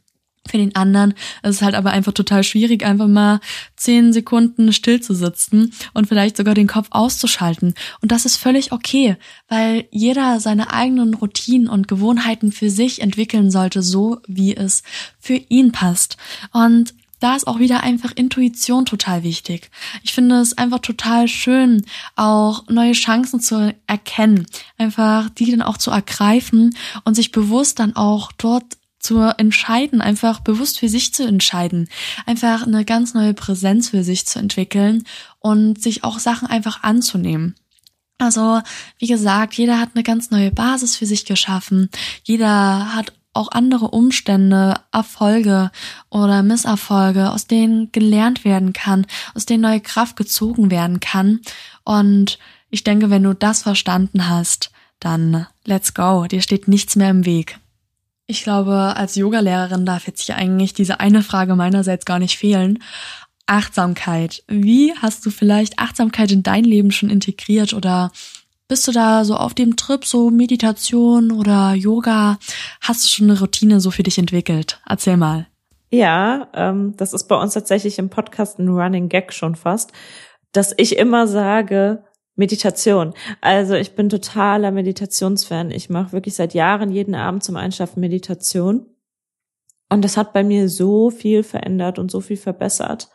Für 0.48 0.56
den 0.56 0.74
anderen 0.74 1.12
ist 1.42 1.56
es 1.56 1.62
halt 1.62 1.74
aber 1.74 1.90
einfach 1.90 2.12
total 2.12 2.42
schwierig, 2.42 2.84
einfach 2.84 3.06
mal 3.06 3.40
zehn 3.76 4.12
Sekunden 4.12 4.72
still 4.72 5.00
zu 5.00 5.14
sitzen 5.14 5.72
und 5.92 6.06
vielleicht 6.06 6.36
sogar 6.36 6.54
den 6.54 6.66
Kopf 6.66 6.88
auszuschalten. 6.90 7.74
Und 8.00 8.10
das 8.10 8.24
ist 8.24 8.36
völlig 8.36 8.72
okay, 8.72 9.16
weil 9.48 9.86
jeder 9.90 10.40
seine 10.40 10.72
eigenen 10.72 11.14
Routinen 11.14 11.68
und 11.68 11.88
Gewohnheiten 11.88 12.52
für 12.52 12.70
sich 12.70 13.02
entwickeln 13.02 13.50
sollte, 13.50 13.82
so 13.82 14.20
wie 14.26 14.56
es 14.56 14.82
für 15.18 15.36
ihn 15.36 15.72
passt. 15.72 16.16
Und 16.52 16.94
da 17.20 17.36
ist 17.36 17.46
auch 17.46 17.58
wieder 17.58 17.82
einfach 17.82 18.12
Intuition 18.16 18.86
total 18.86 19.22
wichtig. 19.22 19.70
Ich 20.02 20.14
finde 20.14 20.36
es 20.36 20.56
einfach 20.56 20.78
total 20.78 21.28
schön, 21.28 21.84
auch 22.16 22.66
neue 22.68 22.92
Chancen 22.92 23.40
zu 23.40 23.74
erkennen, 23.86 24.46
einfach 24.78 25.28
die 25.28 25.50
dann 25.50 25.62
auch 25.62 25.76
zu 25.76 25.90
ergreifen 25.90 26.74
und 27.04 27.14
sich 27.14 27.30
bewusst 27.30 27.78
dann 27.78 27.94
auch 27.94 28.32
dort 28.32 28.64
zu 29.00 29.20
entscheiden, 29.36 30.00
einfach 30.00 30.40
bewusst 30.40 30.78
für 30.78 30.88
sich 30.88 31.12
zu 31.12 31.26
entscheiden, 31.26 31.88
einfach 32.26 32.66
eine 32.66 32.84
ganz 32.84 33.14
neue 33.14 33.34
Präsenz 33.34 33.90
für 33.90 34.04
sich 34.04 34.26
zu 34.26 34.38
entwickeln 34.38 35.04
und 35.40 35.82
sich 35.82 36.04
auch 36.04 36.18
Sachen 36.18 36.46
einfach 36.46 36.82
anzunehmen. 36.82 37.54
Also, 38.18 38.60
wie 38.98 39.06
gesagt, 39.06 39.54
jeder 39.54 39.80
hat 39.80 39.90
eine 39.94 40.02
ganz 40.02 40.30
neue 40.30 40.52
Basis 40.52 40.94
für 40.94 41.06
sich 41.06 41.24
geschaffen. 41.24 41.88
Jeder 42.22 42.94
hat 42.94 43.14
auch 43.32 43.50
andere 43.52 43.88
Umstände, 43.88 44.74
Erfolge 44.92 45.70
oder 46.10 46.42
Misserfolge, 46.42 47.30
aus 47.30 47.46
denen 47.46 47.92
gelernt 47.92 48.44
werden 48.44 48.72
kann, 48.72 49.06
aus 49.34 49.46
denen 49.46 49.62
neue 49.62 49.80
Kraft 49.80 50.16
gezogen 50.16 50.70
werden 50.70 51.00
kann. 51.00 51.40
Und 51.84 52.38
ich 52.68 52.84
denke, 52.84 53.08
wenn 53.08 53.22
du 53.22 53.34
das 53.34 53.62
verstanden 53.62 54.28
hast, 54.28 54.70
dann 54.98 55.46
let's 55.64 55.94
go. 55.94 56.26
Dir 56.26 56.42
steht 56.42 56.68
nichts 56.68 56.96
mehr 56.96 57.10
im 57.10 57.24
Weg. 57.24 57.58
Ich 58.30 58.44
glaube, 58.44 58.94
als 58.94 59.16
Yogalehrerin 59.16 59.84
darf 59.84 60.06
jetzt 60.06 60.22
hier 60.22 60.36
eigentlich 60.36 60.72
diese 60.72 61.00
eine 61.00 61.24
Frage 61.24 61.56
meinerseits 61.56 62.04
gar 62.04 62.20
nicht 62.20 62.38
fehlen. 62.38 62.78
Achtsamkeit. 63.46 64.44
Wie 64.46 64.94
hast 64.94 65.26
du 65.26 65.30
vielleicht 65.30 65.80
Achtsamkeit 65.80 66.30
in 66.30 66.44
dein 66.44 66.62
Leben 66.62 66.92
schon 66.92 67.10
integriert 67.10 67.74
oder 67.74 68.12
bist 68.68 68.86
du 68.86 68.92
da 68.92 69.24
so 69.24 69.34
auf 69.34 69.52
dem 69.52 69.74
Trip, 69.74 70.04
so 70.04 70.30
Meditation 70.30 71.32
oder 71.32 71.74
Yoga? 71.74 72.38
Hast 72.80 73.02
du 73.02 73.08
schon 73.08 73.28
eine 73.28 73.40
Routine 73.40 73.80
so 73.80 73.90
für 73.90 74.04
dich 74.04 74.16
entwickelt? 74.16 74.80
Erzähl 74.88 75.16
mal. 75.16 75.48
Ja, 75.90 76.46
ähm, 76.54 76.94
das 76.96 77.12
ist 77.12 77.24
bei 77.24 77.34
uns 77.34 77.54
tatsächlich 77.54 77.98
im 77.98 78.10
Podcast 78.10 78.60
ein 78.60 78.68
Running 78.68 79.08
Gag 79.08 79.32
schon 79.32 79.56
fast, 79.56 79.90
dass 80.52 80.72
ich 80.76 80.96
immer 80.96 81.26
sage, 81.26 82.04
Meditation. 82.40 83.14
Also 83.40 83.74
ich 83.74 83.94
bin 83.94 84.08
totaler 84.08 84.72
Meditationsfan. 84.72 85.70
Ich 85.70 85.90
mache 85.90 86.12
wirklich 86.12 86.34
seit 86.34 86.54
Jahren 86.54 86.90
jeden 86.90 87.14
Abend 87.14 87.44
zum 87.44 87.54
Einschlafen 87.56 88.00
Meditation. 88.00 88.86
Und 89.90 90.02
das 90.04 90.16
hat 90.16 90.32
bei 90.32 90.42
mir 90.42 90.68
so 90.68 91.10
viel 91.10 91.42
verändert 91.42 91.98
und 91.98 92.10
so 92.10 92.20
viel 92.20 92.36
verbessert, 92.36 93.08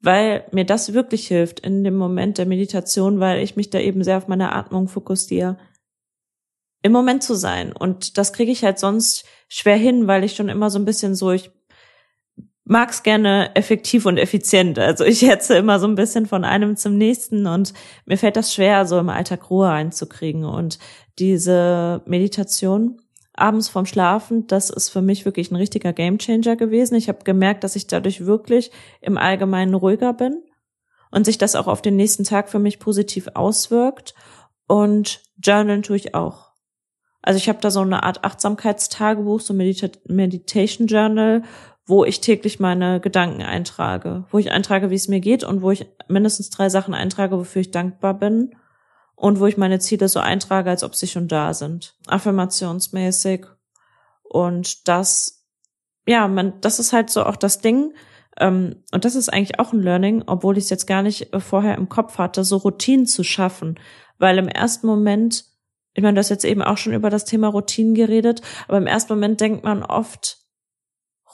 weil 0.00 0.46
mir 0.50 0.64
das 0.64 0.94
wirklich 0.94 1.26
hilft 1.26 1.60
in 1.60 1.84
dem 1.84 1.96
Moment 1.96 2.38
der 2.38 2.46
Meditation, 2.46 3.20
weil 3.20 3.42
ich 3.42 3.54
mich 3.56 3.68
da 3.70 3.78
eben 3.78 4.02
sehr 4.02 4.16
auf 4.16 4.28
meine 4.28 4.52
Atmung 4.52 4.88
fokussiere, 4.88 5.58
im 6.82 6.92
Moment 6.92 7.22
zu 7.22 7.34
sein. 7.34 7.72
Und 7.72 8.16
das 8.16 8.32
kriege 8.32 8.52
ich 8.52 8.64
halt 8.64 8.78
sonst 8.78 9.24
schwer 9.48 9.76
hin, 9.76 10.06
weil 10.06 10.24
ich 10.24 10.36
schon 10.36 10.48
immer 10.48 10.70
so 10.70 10.78
ein 10.78 10.84
bisschen 10.84 11.14
so, 11.14 11.32
ich 11.32 11.50
mag's 12.68 13.02
gerne 13.02 13.56
effektiv 13.56 14.04
und 14.04 14.18
effizient. 14.18 14.78
Also 14.78 15.04
ich 15.04 15.22
hetze 15.22 15.56
immer 15.56 15.80
so 15.80 15.88
ein 15.88 15.94
bisschen 15.94 16.26
von 16.26 16.44
einem 16.44 16.76
zum 16.76 16.96
nächsten 16.96 17.46
und 17.46 17.72
mir 18.04 18.18
fällt 18.18 18.36
das 18.36 18.54
schwer, 18.54 18.86
so 18.86 18.98
im 18.98 19.08
Alltag 19.08 19.50
Ruhe 19.50 19.70
einzukriegen. 19.70 20.44
Und 20.44 20.78
diese 21.18 22.02
Meditation 22.04 23.00
abends 23.32 23.68
vorm 23.68 23.86
Schlafen, 23.86 24.46
das 24.46 24.68
ist 24.68 24.90
für 24.90 25.00
mich 25.00 25.24
wirklich 25.24 25.50
ein 25.50 25.56
richtiger 25.56 25.94
Gamechanger 25.94 26.56
gewesen. 26.56 26.94
Ich 26.94 27.08
habe 27.08 27.24
gemerkt, 27.24 27.64
dass 27.64 27.74
ich 27.74 27.86
dadurch 27.86 28.26
wirklich 28.26 28.70
im 29.00 29.16
Allgemeinen 29.16 29.74
ruhiger 29.74 30.12
bin 30.12 30.42
und 31.10 31.24
sich 31.24 31.38
das 31.38 31.56
auch 31.56 31.68
auf 31.68 31.80
den 31.80 31.96
nächsten 31.96 32.24
Tag 32.24 32.50
für 32.50 32.58
mich 32.58 32.78
positiv 32.78 33.28
auswirkt. 33.34 34.14
Und 34.66 35.22
journalen 35.42 35.82
tue 35.82 35.96
ich 35.96 36.14
auch. 36.14 36.48
Also 37.22 37.38
ich 37.38 37.48
habe 37.48 37.60
da 37.60 37.70
so 37.70 37.80
eine 37.80 38.02
Art 38.02 38.24
Achtsamkeitstagebuch, 38.24 39.40
so 39.40 39.54
Medita 39.54 39.88
Meditation 40.06 40.86
Journal, 40.86 41.42
wo 41.88 42.04
ich 42.04 42.20
täglich 42.20 42.60
meine 42.60 43.00
Gedanken 43.00 43.42
eintrage, 43.42 44.24
wo 44.30 44.38
ich 44.38 44.50
eintrage, 44.50 44.90
wie 44.90 44.94
es 44.94 45.08
mir 45.08 45.20
geht 45.20 45.42
und 45.42 45.62
wo 45.62 45.70
ich 45.70 45.86
mindestens 46.06 46.50
drei 46.50 46.68
Sachen 46.68 46.92
eintrage, 46.92 47.38
wofür 47.38 47.62
ich 47.62 47.70
dankbar 47.70 48.12
bin 48.12 48.54
und 49.16 49.40
wo 49.40 49.46
ich 49.46 49.56
meine 49.56 49.78
Ziele 49.78 50.08
so 50.08 50.20
eintrage, 50.20 50.68
als 50.68 50.84
ob 50.84 50.94
sie 50.94 51.06
schon 51.06 51.28
da 51.28 51.54
sind, 51.54 51.96
affirmationsmäßig. 52.06 53.46
Und 54.22 54.86
das, 54.86 55.46
ja, 56.06 56.28
man, 56.28 56.60
das 56.60 56.78
ist 56.78 56.92
halt 56.92 57.08
so 57.08 57.24
auch 57.24 57.36
das 57.36 57.60
Ding. 57.60 57.94
Ähm, 58.38 58.84
und 58.92 59.06
das 59.06 59.16
ist 59.16 59.32
eigentlich 59.32 59.58
auch 59.58 59.72
ein 59.72 59.82
Learning, 59.82 60.22
obwohl 60.26 60.58
ich 60.58 60.64
es 60.64 60.70
jetzt 60.70 60.86
gar 60.86 61.02
nicht 61.02 61.32
äh, 61.32 61.40
vorher 61.40 61.76
im 61.76 61.88
Kopf 61.88 62.18
hatte, 62.18 62.44
so 62.44 62.58
Routinen 62.58 63.06
zu 63.06 63.24
schaffen, 63.24 63.80
weil 64.18 64.36
im 64.36 64.48
ersten 64.48 64.86
Moment 64.86 65.46
ich 65.94 66.02
meine, 66.02 66.14
du 66.14 66.20
hast 66.20 66.28
jetzt 66.28 66.44
eben 66.44 66.62
auch 66.62 66.76
schon 66.76 66.92
über 66.92 67.10
das 67.10 67.24
Thema 67.24 67.48
Routinen 67.48 67.94
geredet, 67.94 68.40
aber 68.68 68.78
im 68.78 68.86
ersten 68.86 69.14
Moment 69.14 69.40
denkt 69.40 69.64
man 69.64 69.82
oft, 69.82 70.38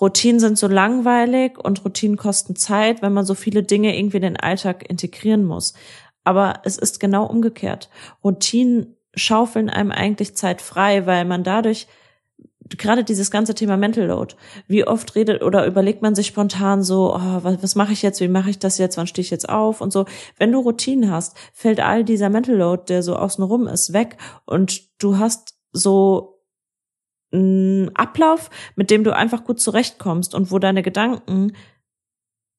Routinen 0.01 0.41
sind 0.41 0.59
so 0.59 0.67
langweilig 0.67 1.59
und 1.59 1.85
Routinen 1.85 2.17
kosten 2.17 2.57
Zeit, 2.57 3.03
wenn 3.03 3.13
man 3.13 3.25
so 3.25 3.35
viele 3.35 3.63
Dinge 3.63 3.97
irgendwie 3.97 4.17
in 4.17 4.23
den 4.23 4.37
Alltag 4.37 4.89
integrieren 4.89 5.45
muss. 5.45 5.75
Aber 6.25 6.61
es 6.65 6.79
ist 6.79 7.01
genau 7.01 7.27
umgekehrt. 7.27 7.91
Routinen 8.23 8.97
schaufeln 9.15 9.71
einem 9.71 9.93
eigentlich 9.93 10.37
Zeit 10.37 10.61
frei, 10.63 11.07
weil 11.07 11.25
man 11.25 11.45
dadurch 11.45 11.87
gerade 12.71 13.05
dieses 13.05 13.31
ganze 13.31 13.55
Thema 13.55 13.77
Mental 13.77 14.07
Load. 14.07 14.35
Wie 14.67 14.87
oft 14.87 15.15
redet 15.15 15.43
oder 15.43 15.67
überlegt 15.67 16.03
man 16.03 16.15
sich 16.15 16.29
spontan 16.29 16.83
so, 16.83 17.15
oh, 17.15 17.39
was, 17.43 17.63
was 17.63 17.75
mache 17.75 17.93
ich 17.93 18.03
jetzt, 18.03 18.21
wie 18.21 18.29
mache 18.29 18.51
ich 18.51 18.59
das 18.59 18.79
jetzt, 18.79 18.97
wann 18.97 19.07
stehe 19.07 19.25
ich 19.25 19.31
jetzt 19.31 19.49
auf 19.49 19.81
und 19.81 19.93
so. 19.93 20.07
Wenn 20.39 20.51
du 20.51 20.61
Routinen 20.61 21.11
hast, 21.11 21.37
fällt 21.53 21.81
all 21.81 22.05
dieser 22.05 22.31
Mental 22.31 22.57
Load, 22.57 22.85
der 22.89 23.03
so 23.03 23.17
außenrum 23.17 23.67
ist, 23.67 23.93
weg 23.93 24.17
und 24.47 24.83
du 25.03 25.19
hast 25.19 25.57
so 25.73 26.34
Ablauf, 27.95 28.51
mit 28.77 28.91
dem 28.91 29.05
du 29.05 29.15
einfach 29.15 29.45
gut 29.45 29.61
zurechtkommst 29.61 30.35
und 30.35 30.51
wo 30.51 30.59
deine 30.59 30.83
Gedanken 30.83 31.53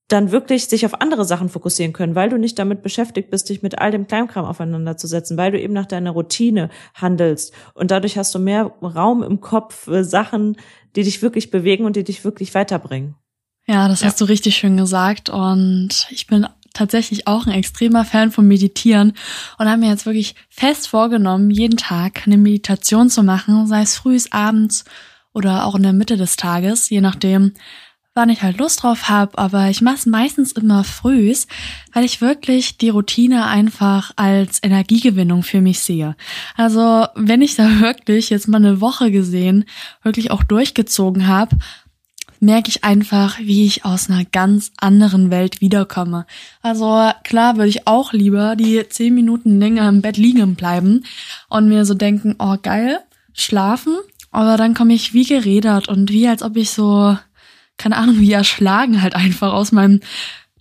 dann 0.08 0.32
wirklich 0.32 0.68
sich 0.68 0.86
auf 0.86 1.02
andere 1.02 1.26
Sachen 1.26 1.50
fokussieren 1.50 1.94
können, 1.94 2.14
weil 2.14 2.30
du 2.30 2.38
nicht 2.38 2.60
damit 2.60 2.84
beschäftigt 2.84 3.32
bist, 3.32 3.50
dich 3.50 3.64
mit 3.64 3.80
all 3.80 3.90
dem 3.90 4.06
Kleinkram 4.06 4.46
aufeinanderzusetzen, 4.46 5.36
weil 5.36 5.52
du 5.52 5.60
eben 5.60 5.74
nach 5.74 5.88
deiner 5.88 6.12
Routine 6.12 6.70
handelst 6.94 7.54
und 7.74 7.90
dadurch 7.90 8.18
hast 8.18 8.34
du 8.36 8.40
mehr 8.40 8.66
Raum 8.82 9.24
im 9.24 9.42
Kopf 9.42 9.86
für 9.86 10.04
Sachen, 10.04 10.58
die 10.96 11.04
dich 11.04 11.22
wirklich 11.22 11.50
bewegen 11.50 11.86
und 11.86 11.96
die 11.96 12.04
dich 12.04 12.24
wirklich 12.24 12.54
weiterbringen. 12.54 13.16
Ja, 13.68 13.88
das 13.88 14.02
ja. 14.02 14.08
hast 14.08 14.22
du 14.22 14.26
richtig 14.26 14.56
schön 14.56 14.78
gesagt 14.78 15.30
und 15.30 16.08
ich 16.12 16.28
bin 16.28 16.46
tatsächlich 16.76 17.28
auch 17.28 17.48
ein 17.48 17.54
extremer 17.54 18.06
Fan 18.06 18.32
vom 18.32 18.48
Meditieren 18.48 19.14
und 19.58 19.68
habe 19.68 19.80
mir 19.80 19.90
jetzt 19.90 20.06
wirklich 20.06 20.36
fest 20.50 20.88
vorgenommen, 20.88 21.50
jeden 21.50 21.78
Tag 21.78 22.24
eine 22.26 22.38
Meditation 22.38 23.10
zu 23.10 23.24
machen, 23.24 23.66
sei 23.66 23.82
es 23.82 23.96
frühs, 23.98 24.32
abends 24.32 24.86
oder 25.34 25.66
auch 25.66 25.76
in 25.76 25.84
der 25.84 25.94
Mitte 25.94 26.18
des 26.18 26.36
Tages, 26.38 26.90
je 26.90 27.02
nachdem, 27.02 27.54
wann 28.16 28.30
ich 28.30 28.42
halt 28.42 28.58
Lust 28.58 28.82
drauf 28.82 29.10
habe, 29.10 29.38
aber 29.38 29.70
ich 29.70 29.82
mache 29.82 29.96
es 29.96 30.06
meistens 30.06 30.54
immer 30.54 30.86
frühs, 30.86 31.48
weil 31.92 32.06
ich 32.06 32.22
wirklich 32.22 32.78
die 32.78 32.88
Routine 32.88 33.46
einfach 33.46 34.12
als 34.16 34.60
Energiegewinnung 34.64 35.44
für 35.44 35.60
mich 35.60 35.82
sehe. 35.82 36.16
Also 36.56 37.08
wenn 37.16 37.42
ich 37.42 37.56
da 37.56 37.80
wirklich 37.82 38.30
jetzt 38.30 38.48
mal 38.48 38.58
eine 38.58 38.80
Woche 38.80 39.12
gesehen, 39.12 39.66
wirklich 40.02 40.32
auch 40.32 40.44
durchgezogen 40.46 41.28
habe, 41.28 41.58
merke 42.46 42.70
ich 42.70 42.84
einfach, 42.84 43.40
wie 43.40 43.66
ich 43.66 43.84
aus 43.84 44.10
einer 44.10 44.24
ganz 44.24 44.72
anderen 44.78 45.32
Welt 45.32 45.62
wiederkomme. 45.62 46.26
Also 46.62 47.12
klar 47.24 47.58
würde 47.58 47.70
ich 47.70 47.88
auch 47.88 48.14
lieber 48.14 48.56
die 48.56 48.88
zehn 48.88 49.14
Minuten 49.14 49.60
länger 49.60 49.90
im 49.90 50.02
Bett 50.02 50.18
liegen 50.18 50.56
bleiben 50.56 51.04
und 51.50 51.68
mir 51.68 51.86
so 51.86 51.94
denken, 51.94 52.36
oh 52.40 52.56
geil, 52.62 53.00
schlafen, 53.34 53.98
aber 54.32 54.58
dann 54.58 54.74
komme 54.74 54.94
ich 54.94 55.14
wie 55.14 55.26
gerädert 55.26 55.88
und 55.88 56.12
wie 56.12 56.28
als 56.28 56.44
ob 56.44 56.56
ich 56.56 56.70
so, 56.70 57.18
keine 57.78 57.98
Ahnung, 57.98 58.20
wie 58.20 58.32
erschlagen 58.32 59.02
halt 59.02 59.16
einfach 59.16 59.52
aus 59.52 59.72
meinem 59.72 60.00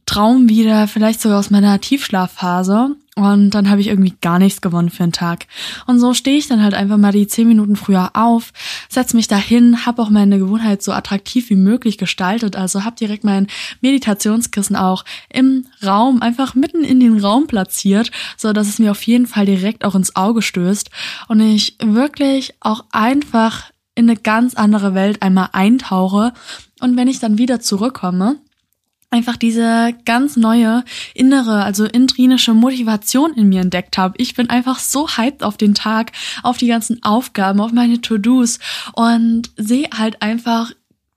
Traum 0.07 0.49
wieder, 0.49 0.87
vielleicht 0.87 1.21
sogar 1.21 1.38
aus 1.38 1.51
meiner 1.51 1.81
Tiefschlafphase. 1.81 2.97
Und 3.17 3.51
dann 3.51 3.71
habe 3.71 3.81
ich 3.81 3.87
irgendwie 3.87 4.14
gar 4.21 4.40
nichts 4.40 4.61
gewonnen 4.61 4.90
für 4.90 5.05
einen 5.05 5.12
Tag. 5.12 5.47
Und 5.87 6.01
so 6.01 6.14
stehe 6.14 6.37
ich 6.37 6.49
dann 6.49 6.62
halt 6.62 6.75
einfach 6.75 6.97
mal 6.97 7.12
die 7.12 7.29
zehn 7.29 7.47
Minuten 7.47 7.77
früher 7.77 8.11
auf, 8.14 8.53
setz 8.88 9.14
mich 9.14 9.29
dahin, 9.29 9.87
habe 9.87 10.03
auch 10.03 10.11
meine 10.11 10.38
Gewohnheit 10.38 10.83
so 10.83 10.90
attraktiv 10.90 11.49
wie 11.49 11.57
möglich 11.57 11.97
gestaltet. 11.97 12.57
Also 12.57 12.83
habe 12.83 12.97
direkt 12.97 13.23
mein 13.23 13.47
Meditationskissen 13.83 14.75
auch 14.75 15.05
im 15.33 15.67
Raum, 15.85 16.23
einfach 16.23 16.57
mitten 16.57 16.83
in 16.83 16.99
den 16.99 17.21
Raum 17.21 17.47
platziert, 17.47 18.11
so 18.37 18.53
dass 18.53 18.69
es 18.69 18.81
mir 18.81 18.90
auf 18.90 19.03
jeden 19.05 19.29
Fall 19.29 19.47
direkt 19.47 19.85
auch 19.85 19.95
ins 19.95 20.17
Auge 20.17 20.43
stößt. 20.43 20.90
Und 21.29 21.40
ich 21.40 21.77
wirklich 21.81 22.55
auch 22.61 22.85
einfach 22.90 23.71
in 23.95 24.11
eine 24.11 24.19
ganz 24.19 24.55
andere 24.55 24.95
Welt 24.95 25.23
einmal 25.23 25.51
eintauche. 25.53 26.33
Und 26.81 26.97
wenn 26.97 27.07
ich 27.07 27.21
dann 27.21 27.38
wieder 27.38 27.61
zurückkomme, 27.61 28.38
einfach 29.14 29.37
diese 29.37 29.94
ganz 30.05 30.37
neue 30.37 30.85
innere, 31.14 31.62
also 31.62 31.85
intrinische 31.85 32.53
Motivation 32.53 33.33
in 33.35 33.48
mir 33.48 33.61
entdeckt 33.61 33.96
habe. 33.96 34.14
Ich 34.18 34.35
bin 34.35 34.50
einfach 34.50 34.81
so 34.81 35.09
hyped 35.09 35.44
auf 35.44 35.57
den 35.57 35.74
Tag, 35.74 36.11
auf 36.42 36.57
die 36.57 36.66
ganzen 36.66 37.00
Aufgaben, 37.05 37.61
auf 37.61 37.70
meine 37.70 38.00
To-Dos 38.00 38.59
und 38.94 39.53
sehe 39.57 39.88
halt 39.96 40.20
einfach 40.20 40.72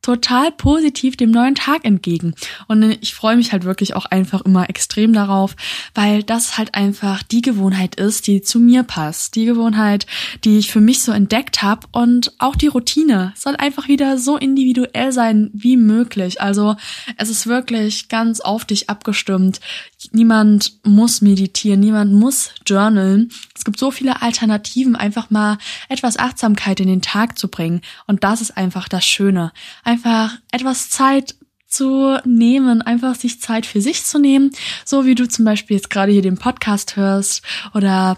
total 0.08 0.54
positiv 0.54 1.18
dem 1.18 1.32
neuen 1.32 1.54
Tag 1.54 1.84
entgegen. 1.84 2.34
Und 2.68 2.82
ich 3.02 3.14
freue 3.14 3.36
mich 3.36 3.52
halt 3.52 3.66
wirklich 3.66 3.94
auch 3.94 4.06
einfach 4.06 4.40
immer 4.40 4.70
extrem 4.70 5.12
darauf, 5.12 5.58
weil 5.96 6.24
das 6.24 6.58
halt 6.58 6.76
einfach 6.76 7.24
die 7.24 7.42
Gewohnheit 7.42 7.96
ist, 7.96 8.26
die 8.28 8.42
zu 8.42 8.62
mir 8.62 8.84
passt. 8.84 9.36
Die 9.36 9.44
Gewohnheit, 9.44 10.06
die 10.46 10.60
ich 10.60 10.72
für 10.72 10.80
mich 10.80 11.02
so 11.02 11.12
entdeckt 11.12 11.62
habe 11.62 11.88
und 11.92 12.32
auch 12.40 12.56
die 12.56 12.68
Routine 12.68 13.34
soll 13.36 13.58
einfach 13.58 13.90
wieder 13.90 14.18
so 14.18 14.38
individuell 14.38 15.12
sein 15.12 15.50
wie 15.52 15.76
möglich. 15.76 16.40
Also 16.40 16.78
es 17.18 17.30
ist 17.30 17.46
wirklich 17.46 18.08
ganz 18.08 18.40
auf 18.40 18.64
dich 18.64 18.90
abgestimmt. 18.90 19.60
Niemand 20.14 20.86
muss 20.86 21.20
meditieren, 21.20 21.82
niemand 21.82 22.14
muss 22.14 22.52
journalen. 22.66 23.30
Es 23.54 23.66
gibt 23.66 23.78
so 23.78 23.92
viele 23.92 24.22
Alternativen, 24.22 24.96
einfach 24.96 25.30
mal 25.32 25.58
etwas 25.90 26.18
Achtsamkeit 26.18 26.80
in 26.80 26.88
den 26.88 27.02
Tag 27.02 27.38
zu 27.38 27.50
bringen. 27.50 27.82
Und 28.06 28.24
das 28.24 28.40
ist 28.40 28.56
einfach 28.56 28.88
das 28.88 29.06
Schöne. 29.06 29.52
Einfach 29.84 29.97
etwas 30.52 30.90
Zeit 30.90 31.36
zu 31.68 32.18
nehmen, 32.26 32.82
einfach 32.82 33.16
sich 33.16 33.42
Zeit 33.42 33.66
für 33.66 33.82
sich 33.82 34.04
zu 34.04 34.20
nehmen, 34.20 34.52
so 34.86 35.06
wie 35.06 35.16
du 35.16 35.28
zum 35.28 35.46
Beispiel 35.46 35.76
jetzt 35.76 35.90
gerade 35.90 36.12
hier 36.12 36.22
den 36.22 36.38
Podcast 36.38 36.96
hörst 36.96 37.42
oder 37.74 38.18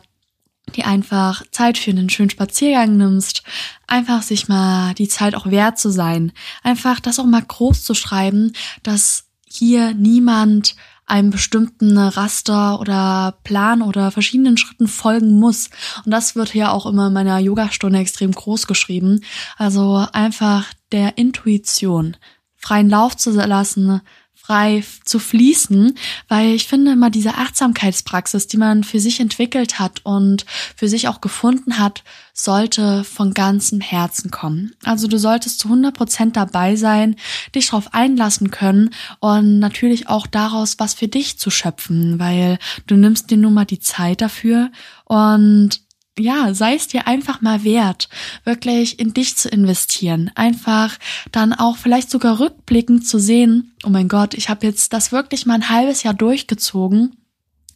die 0.76 0.84
einfach 0.84 1.44
Zeit 1.52 1.80
für 1.80 1.92
einen 1.92 2.10
schönen 2.10 2.30
Spaziergang 2.30 2.96
nimmst, 2.96 3.44
einfach 3.88 4.22
sich 4.22 4.48
mal 4.48 4.94
die 4.94 5.08
Zeit 5.08 5.34
auch 5.34 5.48
wert 5.48 5.80
zu 5.80 5.89
sein, 5.92 6.32
einfach 6.63 7.00
das 7.00 7.20
auch 7.20 7.26
mal 7.26 7.42
groß 7.42 7.84
zu 7.84 7.96
schreiben, 7.96 8.54
dass 8.84 9.26
hier 9.46 9.96
niemand 9.96 10.76
einem 11.08 11.32
bestimmten 11.32 11.98
Raster 11.98 12.80
oder 12.80 13.39
Plan 13.44 13.82
oder 13.82 14.12
verschiedenen 14.12 14.58
Schritten 14.58 14.88
folgen 14.88 15.39
muss. 15.39 15.72
Und 16.06 16.12
das 16.12 16.36
wird 16.36 16.50
hier 16.50 16.72
auch 16.72 16.86
immer 16.86 17.08
in 17.08 17.13
meiner 17.13 17.39
Yogastunde 17.39 17.98
extrem 17.98 18.32
groß 18.32 18.68
geschrieben. 18.68 19.22
Also 19.58 20.06
einfach 20.13 20.65
der 20.91 21.17
Intuition 21.17 22.17
freien 22.60 22.89
Lauf 22.89 23.15
zu 23.15 23.32
lassen, 23.32 24.02
frei 24.49 24.84
zu 25.06 25.19
fließen, 25.19 25.95
weil 26.28 26.56
ich 26.56 26.67
finde 26.67 26.93
immer 26.93 27.12
diese 27.12 27.36
Achtsamkeitspraxis, 27.36 28.47
die 28.47 28.58
man 28.58 28.84
für 28.84 28.99
sich 28.99 29.19
entwickelt 29.19 29.78
hat 29.78 30.02
und 30.06 30.43
für 30.75 30.89
sich 30.89 31.08
auch 31.08 31.21
gefunden 31.21 31.78
hat, 31.78 32.04
sollte 32.34 33.04
von 33.04 33.36
ganzem 33.36 33.80
Herzen 33.80 34.32
kommen. 34.32 34.73
Also 34.84 35.08
du 35.08 35.19
solltest 35.19 35.60
zu 35.60 35.67
100 35.67 35.95
Prozent 35.95 36.36
dabei 36.36 36.75
sein, 36.75 37.15
dich 37.54 37.67
darauf 37.67 37.93
einlassen 37.93 38.49
können 38.49 38.89
und 39.19 39.60
natürlich 39.60 40.10
auch 40.10 40.25
daraus 40.25 40.80
was 40.80 40.95
für 40.95 41.08
dich 41.08 41.38
zu 41.38 41.52
schöpfen, 41.52 42.17
weil 42.17 42.58
du 42.88 42.95
nimmst 42.95 43.30
dir 43.30 43.38
nun 43.38 43.54
mal 43.54 43.65
die 43.65 43.80
Zeit 43.80 44.21
dafür 44.21 44.71
und 45.06 45.80
ja, 46.20 46.54
sei 46.54 46.76
es 46.76 46.88
dir 46.88 47.08
einfach 47.08 47.42
mal 47.42 47.64
wert, 47.64 48.10
wirklich 48.44 49.00
in 49.00 49.14
dich 49.14 49.38
zu 49.38 49.50
investieren. 49.50 50.32
Einfach 50.36 50.98
dann 51.32 51.54
auch 51.54 51.78
vielleicht 51.78 52.10
sogar 52.10 52.40
rückblickend 52.40 53.08
zu 53.08 53.20
sehen, 53.20 53.74
oh 53.84 53.90
mein 53.90 54.08
Gott, 54.08 54.34
ich 54.34 54.50
habe 54.50 54.66
jetzt 54.68 54.94
das 54.94 55.12
wirklich 55.12 55.46
mal 55.46 55.56
ein 55.56 55.70
halbes 55.70 56.04
Jahr 56.04 56.14
durchgezogen. 56.14 57.16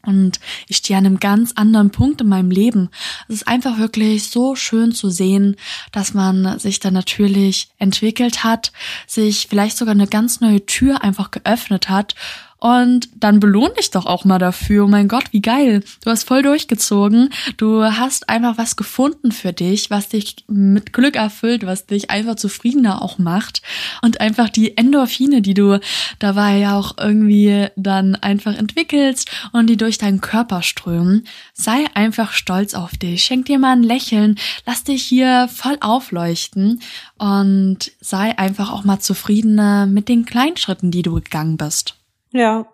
Und 0.06 0.42
ich 0.68 0.78
stehe 0.78 1.00
an 1.00 1.06
einem 1.06 1.20
ganz 1.20 1.54
anderen 1.54 1.90
Punkt 1.90 2.20
in 2.20 2.28
meinem 2.28 2.52
Leben. 2.52 2.90
Es 3.30 3.36
ist 3.36 3.48
einfach 3.48 3.78
wirklich 3.78 4.30
so 4.30 4.54
schön 4.54 4.92
zu 4.92 5.10
sehen, 5.10 5.56
dass 5.94 6.14
man 6.14 6.60
sich 6.60 6.82
da 6.82 6.92
natürlich 6.92 7.70
entwickelt 7.78 8.44
hat, 8.44 8.74
sich 9.08 9.48
vielleicht 9.50 9.78
sogar 9.78 9.94
eine 9.94 10.08
ganz 10.08 10.42
neue 10.42 10.66
Tür 10.66 11.04
einfach 11.04 11.32
geöffnet 11.32 11.88
hat 11.88 12.16
und 12.63 13.10
dann 13.17 13.41
belohn 13.41 13.71
dich 13.78 13.91
doch 13.91 14.06
auch 14.06 14.23
mal 14.23 14.39
dafür. 14.39 14.86
Oh 14.86 14.88
mein 14.88 15.10
Gott, 15.10 15.26
wie 15.32 15.41
geil. 15.41 15.84
Du 16.02 16.10
hast 16.10 16.23
voll 16.23 16.43
durchgezogen. 16.43 17.30
Du 17.58 17.84
hast 17.84 18.30
einfach 18.30 18.58
was 18.58 18.78
gefunden 18.78 19.34
für 19.34 19.52
dich, 19.52 19.89
was 19.89 20.08
dich 20.08 20.45
mit 20.47 20.93
Glück 20.93 21.17
erfüllt, 21.17 21.65
was 21.65 21.88
dich 21.88 22.10
einfach 22.10 22.36
zufriedener 22.36 23.02
auch 23.02 23.17
macht. 23.17 23.63
Und 24.02 24.21
einfach 24.21 24.47
die 24.47 24.78
Endorphine, 24.78 25.41
die 25.41 25.54
du 25.54 25.82
dabei 26.19 26.69
auch 26.69 26.97
irgendwie 26.97 27.67
dann 27.76 28.15
einfach 28.15 28.56
entwickelst 28.56 29.30
und 29.52 29.67
die 29.67 29.76
durch 29.76 29.97
deinen 29.97 30.21
Körper 30.21 30.62
strömen. 30.62 31.28
Sei 31.54 31.84
einfach 31.95 32.32
stolz 32.32 32.76
auf 32.76 32.95
dich. 32.95 33.26
Schenk 33.26 33.47
dir 33.47 33.60
mal 33.60 33.73
ein 33.73 33.84
Lächeln. 33.84 34.39
Lass 34.65 34.86
dich 34.86 35.04
hier 35.04 35.49
voll 35.54 35.76
aufleuchten 35.82 36.80
und 37.17 37.91
sei 37.99 38.38
einfach 38.38 38.71
auch 38.71 38.86
mal 38.86 38.99
zufriedener 38.99 39.86
mit 39.86 40.08
den 40.08 40.23
kleinen 40.23 40.56
Schritten, 40.56 40.91
die 40.91 41.02
du 41.02 41.15
gegangen 41.15 41.58
bist. 41.58 41.97
Ja. 42.34 42.65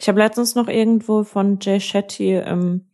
Ich 0.00 0.08
habe 0.08 0.18
letztens 0.18 0.54
noch 0.54 0.68
irgendwo 0.68 1.24
von 1.24 1.58
Jay 1.60 1.80
Shetty 1.80 2.36
im 2.36 2.90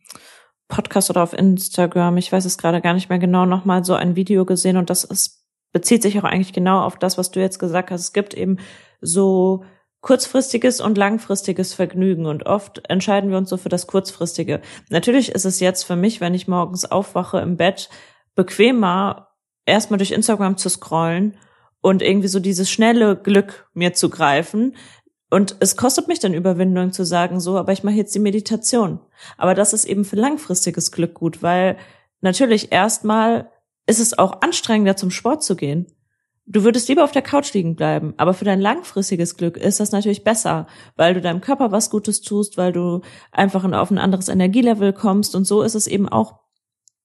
Podcast 0.67 1.09
oder 1.09 1.21
auf 1.21 1.33
Instagram, 1.33 2.17
ich 2.17 2.31
weiß 2.31 2.45
es 2.45 2.57
gerade 2.57 2.81
gar 2.81 2.93
nicht 2.93 3.09
mehr 3.09 3.19
genau, 3.19 3.45
nochmal 3.45 3.83
so 3.83 3.93
ein 3.93 4.15
Video 4.15 4.45
gesehen 4.45 4.77
und 4.77 4.89
das 4.89 5.03
ist, 5.03 5.45
bezieht 5.73 6.01
sich 6.01 6.17
auch 6.17 6.23
eigentlich 6.23 6.53
genau 6.53 6.81
auf 6.81 6.97
das, 6.97 7.17
was 7.17 7.29
du 7.31 7.41
jetzt 7.41 7.59
gesagt 7.59 7.91
hast. 7.91 8.01
Es 8.01 8.13
gibt 8.13 8.33
eben 8.33 8.57
so 9.01 9.65
kurzfristiges 9.99 10.79
und 10.79 10.97
langfristiges 10.97 11.73
Vergnügen 11.73 12.25
und 12.25 12.45
oft 12.45 12.89
entscheiden 12.89 13.29
wir 13.29 13.37
uns 13.37 13.49
so 13.49 13.57
für 13.57 13.69
das 13.69 13.85
kurzfristige. 13.85 14.61
Natürlich 14.89 15.33
ist 15.33 15.45
es 15.45 15.59
jetzt 15.59 15.83
für 15.83 15.95
mich, 15.95 16.21
wenn 16.21 16.33
ich 16.33 16.47
morgens 16.47 16.89
aufwache 16.89 17.39
im 17.39 17.57
Bett, 17.57 17.89
bequemer, 18.33 19.27
erstmal 19.65 19.97
durch 19.97 20.11
Instagram 20.11 20.57
zu 20.57 20.69
scrollen 20.69 21.37
und 21.81 22.01
irgendwie 22.01 22.29
so 22.29 22.39
dieses 22.39 22.71
schnelle 22.71 23.15
Glück 23.15 23.67
mir 23.73 23.93
zu 23.93 24.09
greifen, 24.09 24.75
und 25.31 25.55
es 25.61 25.77
kostet 25.77 26.09
mich 26.09 26.19
dann 26.19 26.33
Überwindung 26.33 26.91
zu 26.91 27.05
sagen, 27.05 27.39
so, 27.39 27.57
aber 27.57 27.71
ich 27.71 27.83
mache 27.83 27.95
jetzt 27.95 28.13
die 28.13 28.19
Meditation. 28.19 28.99
Aber 29.37 29.55
das 29.55 29.71
ist 29.71 29.85
eben 29.85 30.03
für 30.03 30.17
langfristiges 30.17 30.91
Glück 30.91 31.13
gut, 31.13 31.41
weil 31.41 31.77
natürlich 32.19 32.73
erstmal 32.73 33.49
ist 33.87 34.01
es 34.01 34.17
auch 34.19 34.41
anstrengender, 34.41 34.97
zum 34.97 35.09
Sport 35.09 35.41
zu 35.41 35.55
gehen. 35.55 35.87
Du 36.45 36.65
würdest 36.65 36.89
lieber 36.89 37.05
auf 37.05 37.13
der 37.13 37.21
Couch 37.21 37.53
liegen 37.53 37.77
bleiben, 37.77 38.13
aber 38.17 38.33
für 38.33 38.43
dein 38.43 38.59
langfristiges 38.59 39.37
Glück 39.37 39.55
ist 39.55 39.79
das 39.79 39.93
natürlich 39.93 40.25
besser, 40.25 40.67
weil 40.97 41.13
du 41.13 41.21
deinem 41.21 41.39
Körper 41.39 41.71
was 41.71 41.89
Gutes 41.89 42.21
tust, 42.21 42.57
weil 42.57 42.73
du 42.73 42.99
einfach 43.31 43.63
auf 43.63 43.89
ein 43.89 43.99
anderes 43.99 44.27
Energielevel 44.27 44.91
kommst 44.91 45.33
und 45.33 45.45
so 45.45 45.61
ist 45.61 45.75
es 45.75 45.87
eben 45.87 46.09
auch 46.09 46.41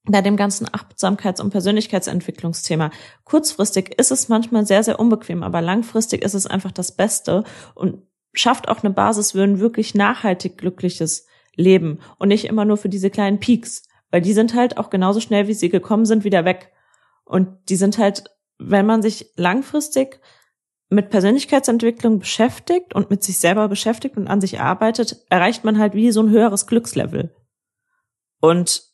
bei 0.02 0.20
dem 0.20 0.36
ganzen 0.36 0.66
Achtsamkeits- 0.66 1.40
und 1.40 1.50
Persönlichkeitsentwicklungsthema. 1.50 2.90
Kurzfristig 3.22 3.96
ist 3.98 4.10
es 4.10 4.28
manchmal 4.28 4.66
sehr, 4.66 4.82
sehr 4.82 4.98
unbequem, 4.98 5.44
aber 5.44 5.62
langfristig 5.62 6.24
ist 6.24 6.34
es 6.34 6.46
einfach 6.46 6.72
das 6.72 6.90
Beste 6.90 7.44
und 7.74 8.02
schafft 8.38 8.68
auch 8.68 8.82
eine 8.82 8.92
Basis 8.92 9.32
für 9.32 9.42
ein 9.42 9.60
wirklich 9.60 9.94
nachhaltig 9.94 10.58
glückliches 10.58 11.26
Leben 11.54 12.00
und 12.18 12.28
nicht 12.28 12.44
immer 12.44 12.64
nur 12.64 12.76
für 12.76 12.88
diese 12.88 13.10
kleinen 13.10 13.40
Peaks, 13.40 13.82
weil 14.10 14.20
die 14.20 14.32
sind 14.32 14.54
halt 14.54 14.78
auch 14.78 14.90
genauso 14.90 15.20
schnell, 15.20 15.48
wie 15.48 15.54
sie 15.54 15.68
gekommen 15.68 16.06
sind, 16.06 16.24
wieder 16.24 16.44
weg. 16.44 16.72
Und 17.24 17.48
die 17.68 17.76
sind 17.76 17.98
halt, 17.98 18.24
wenn 18.58 18.86
man 18.86 19.02
sich 19.02 19.32
langfristig 19.36 20.20
mit 20.88 21.10
Persönlichkeitsentwicklung 21.10 22.20
beschäftigt 22.20 22.94
und 22.94 23.10
mit 23.10 23.24
sich 23.24 23.38
selber 23.38 23.68
beschäftigt 23.68 24.16
und 24.16 24.28
an 24.28 24.40
sich 24.40 24.60
arbeitet, 24.60 25.24
erreicht 25.30 25.64
man 25.64 25.78
halt 25.78 25.94
wie 25.94 26.12
so 26.12 26.22
ein 26.22 26.30
höheres 26.30 26.66
Glückslevel. 26.66 27.34
Und 28.40 28.84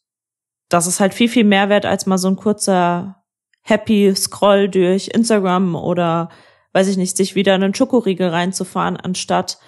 das 0.68 0.86
ist 0.86 1.00
halt 1.00 1.12
viel, 1.12 1.28
viel 1.28 1.44
mehr 1.44 1.68
wert 1.68 1.84
als 1.84 2.06
mal 2.06 2.16
so 2.16 2.28
ein 2.28 2.36
kurzer 2.36 3.22
Happy 3.60 4.14
Scroll 4.16 4.68
durch 4.68 5.08
Instagram 5.08 5.74
oder 5.74 6.30
weiß 6.72 6.88
ich 6.88 6.96
nicht, 6.96 7.16
sich 7.16 7.34
wieder 7.34 7.54
einen 7.54 7.74
Schokoriegel 7.74 8.28
reinzufahren, 8.28 8.96
anstatt 8.96 9.58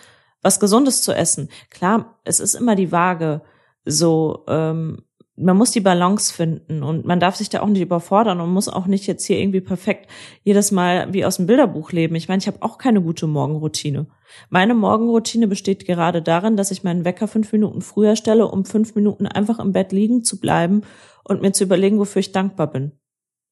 was 0.42 0.60
Gesundes 0.60 1.02
zu 1.02 1.12
essen. 1.12 1.48
Klar, 1.70 2.18
es 2.24 2.40
ist 2.40 2.54
immer 2.54 2.76
die 2.76 2.92
Waage. 2.92 3.42
So, 3.84 4.44
ähm, 4.48 5.04
man 5.36 5.56
muss 5.56 5.72
die 5.72 5.80
Balance 5.80 6.32
finden 6.32 6.84
und 6.84 7.04
man 7.04 7.18
darf 7.18 7.34
sich 7.34 7.48
da 7.48 7.60
auch 7.60 7.66
nicht 7.66 7.80
überfordern 7.80 8.40
und 8.40 8.52
muss 8.52 8.68
auch 8.68 8.86
nicht 8.86 9.06
jetzt 9.06 9.24
hier 9.24 9.38
irgendwie 9.40 9.60
perfekt 9.60 10.08
jedes 10.44 10.70
Mal 10.70 11.12
wie 11.12 11.24
aus 11.24 11.36
dem 11.36 11.46
Bilderbuch 11.46 11.90
leben. 11.90 12.14
Ich 12.14 12.28
meine, 12.28 12.38
ich 12.38 12.46
habe 12.46 12.62
auch 12.62 12.78
keine 12.78 13.02
gute 13.02 13.26
Morgenroutine. 13.26 14.06
Meine 14.48 14.74
Morgenroutine 14.74 15.48
besteht 15.48 15.86
gerade 15.86 16.22
darin, 16.22 16.56
dass 16.56 16.70
ich 16.70 16.84
meinen 16.84 17.04
Wecker 17.04 17.26
fünf 17.26 17.52
Minuten 17.52 17.82
früher 17.82 18.14
stelle, 18.14 18.46
um 18.46 18.64
fünf 18.64 18.94
Minuten 18.94 19.26
einfach 19.26 19.58
im 19.58 19.72
Bett 19.72 19.90
liegen 19.90 20.22
zu 20.22 20.38
bleiben 20.38 20.82
und 21.24 21.42
mir 21.42 21.52
zu 21.52 21.64
überlegen, 21.64 21.98
wofür 21.98 22.20
ich 22.20 22.32
dankbar 22.32 22.68
bin. 22.70 22.92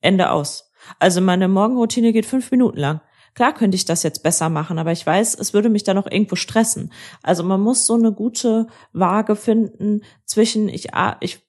Ende 0.01 0.31
aus. 0.31 0.73
Also 1.01 1.21
meine 1.21 1.49
Morgenroutine 1.49 2.13
geht 2.13 2.27
fünf 2.27 2.51
Minuten 2.51 2.79
lang. 2.79 3.01
Klar 3.35 3.55
könnte 3.55 3.77
ich 3.77 3.85
das 3.85 4.03
jetzt 4.03 4.23
besser 4.23 4.49
machen, 4.51 4.79
aber 4.79 4.93
ich 4.93 5.07
weiß, 5.07 5.35
es 5.37 5.55
würde 5.55 5.71
mich 5.71 5.85
dann 5.85 5.97
noch 5.97 6.11
irgendwo 6.11 6.37
stressen. 6.37 6.93
Also 7.23 7.43
man 7.43 7.61
muss 7.61 7.87
so 7.87 7.95
eine 7.95 8.13
gute 8.13 8.67
Waage 8.93 9.37
finden 9.37 10.03
zwischen 10.25 10.69
ich, 10.69 10.89
ich 11.21 11.41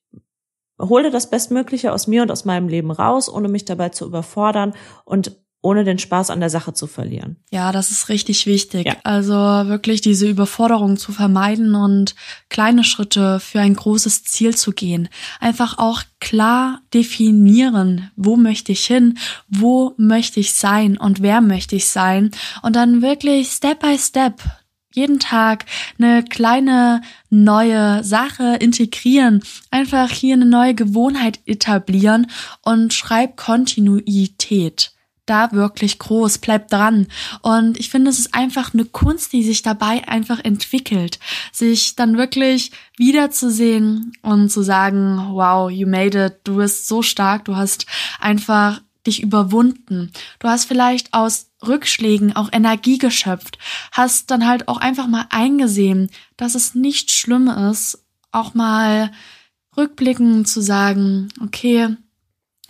hole 0.80 1.12
das 1.12 1.30
Bestmögliche 1.30 1.92
aus 1.92 2.08
mir 2.08 2.22
und 2.22 2.32
aus 2.32 2.46
meinem 2.46 2.68
Leben 2.68 2.92
raus, 2.92 3.30
ohne 3.30 3.48
mich 3.48 3.66
dabei 3.66 3.90
zu 3.90 4.06
überfordern 4.06 4.74
und 5.06 5.43
ohne 5.64 5.86
den 5.86 5.98
Spaß 5.98 6.30
an 6.30 6.42
der 6.42 6.50
Sache 6.50 6.74
zu 6.74 6.88
verlieren. 6.88 7.38
Ja, 7.50 7.72
das 7.72 7.90
ist 7.90 8.10
richtig 8.10 8.46
wichtig. 8.46 8.86
Ja. 8.86 8.98
Also 9.04 9.34
wirklich 9.34 10.02
diese 10.02 10.28
Überforderung 10.28 10.98
zu 10.98 11.14
vermeiden 11.14 11.74
und 11.74 12.16
kleine 12.50 12.84
Schritte 12.84 13.40
für 13.40 13.62
ein 13.62 13.74
großes 13.74 14.26
Ziel 14.26 14.56
zu 14.56 14.74
gehen. 14.74 15.08
Einfach 15.40 15.78
auch 15.78 16.04
klar 16.20 16.82
definieren, 16.94 18.12
wo 18.18 18.36
möchte 18.36 18.74
ich 18.74 18.86
hin, 18.86 19.18
wo 19.48 19.94
möchte 19.98 20.42
ich 20.42 20.54
sein 20.54 20.98
und 20.98 21.22
wer 21.22 21.40
möchte 21.40 21.78
ich 21.78 21.88
sein 21.88 22.32
und 22.62 22.76
dann 22.76 23.02
wirklich 23.02 23.48
Step 23.48 23.80
by 23.80 23.98
Step 23.98 24.42
jeden 24.94 25.20
Tag 25.20 25.66
eine 25.98 26.24
kleine 26.24 27.02
neue 27.30 28.04
Sache 28.04 28.58
integrieren, 28.60 29.42
einfach 29.72 30.12
hier 30.12 30.36
eine 30.36 30.46
neue 30.46 30.76
Gewohnheit 30.76 31.40
etablieren 31.46 32.28
und 32.62 32.94
schreib 32.94 33.38
Kontinuität 33.38 34.93
da 35.26 35.52
wirklich 35.52 36.00
groß, 36.00 36.40
bleib 36.40 36.70
dran. 36.70 37.08
Und 37.42 37.80
ich 37.80 37.90
finde, 37.90 38.12
es 38.12 38.20
ist 38.20 38.34
einfach 38.34 38.74
eine 38.74 38.86
Kunst, 38.86 39.34
die 39.34 39.44
sich 39.44 39.62
dabei 39.62 40.08
einfach 40.08 40.40
entwickelt, 40.44 41.20
sich 41.52 41.96
dann 41.96 42.18
wirklich 42.18 42.72
wiederzusehen 42.98 44.14
und 44.22 44.50
zu 44.50 44.62
sagen, 44.62 45.30
wow, 45.32 45.70
you 45.70 45.88
made 45.88 46.26
it, 46.26 46.36
du 46.44 46.58
bist 46.58 46.88
so 46.88 47.02
stark, 47.02 47.46
du 47.46 47.56
hast 47.56 47.86
einfach 48.20 48.82
dich 49.06 49.22
überwunden. 49.22 50.12
Du 50.40 50.48
hast 50.48 50.66
vielleicht 50.66 51.14
aus 51.14 51.50
Rückschlägen 51.66 52.36
auch 52.36 52.50
Energie 52.52 52.98
geschöpft, 52.98 53.58
hast 53.92 54.32
dann 54.32 54.48
halt 54.48 54.68
auch 54.68 54.78
einfach 54.78 55.08
mal 55.08 55.26
eingesehen, 55.30 56.10
dass 56.38 56.56
es 56.56 56.76
nicht 56.76 57.12
schlimm 57.12 57.48
ist, 57.48 58.04
auch 58.32 58.54
mal 58.54 59.12
rückblickend 59.76 60.48
zu 60.48 60.62
sagen, 60.62 61.30
okay, 61.42 61.98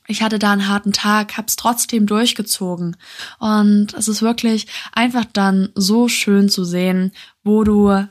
ich 0.07 0.21
hatte 0.21 0.39
da 0.39 0.51
einen 0.51 0.67
harten 0.67 0.91
Tag, 0.91 1.37
hab's 1.37 1.55
trotzdem 1.55 2.05
durchgezogen. 2.05 2.97
Und 3.39 3.93
es 3.93 4.07
ist 4.07 4.21
wirklich 4.21 4.67
einfach 4.93 5.25
dann 5.25 5.69
so 5.75 6.07
schön 6.07 6.49
zu 6.49 6.63
sehen, 6.63 7.11
wo 7.43 7.63
du 7.63 8.07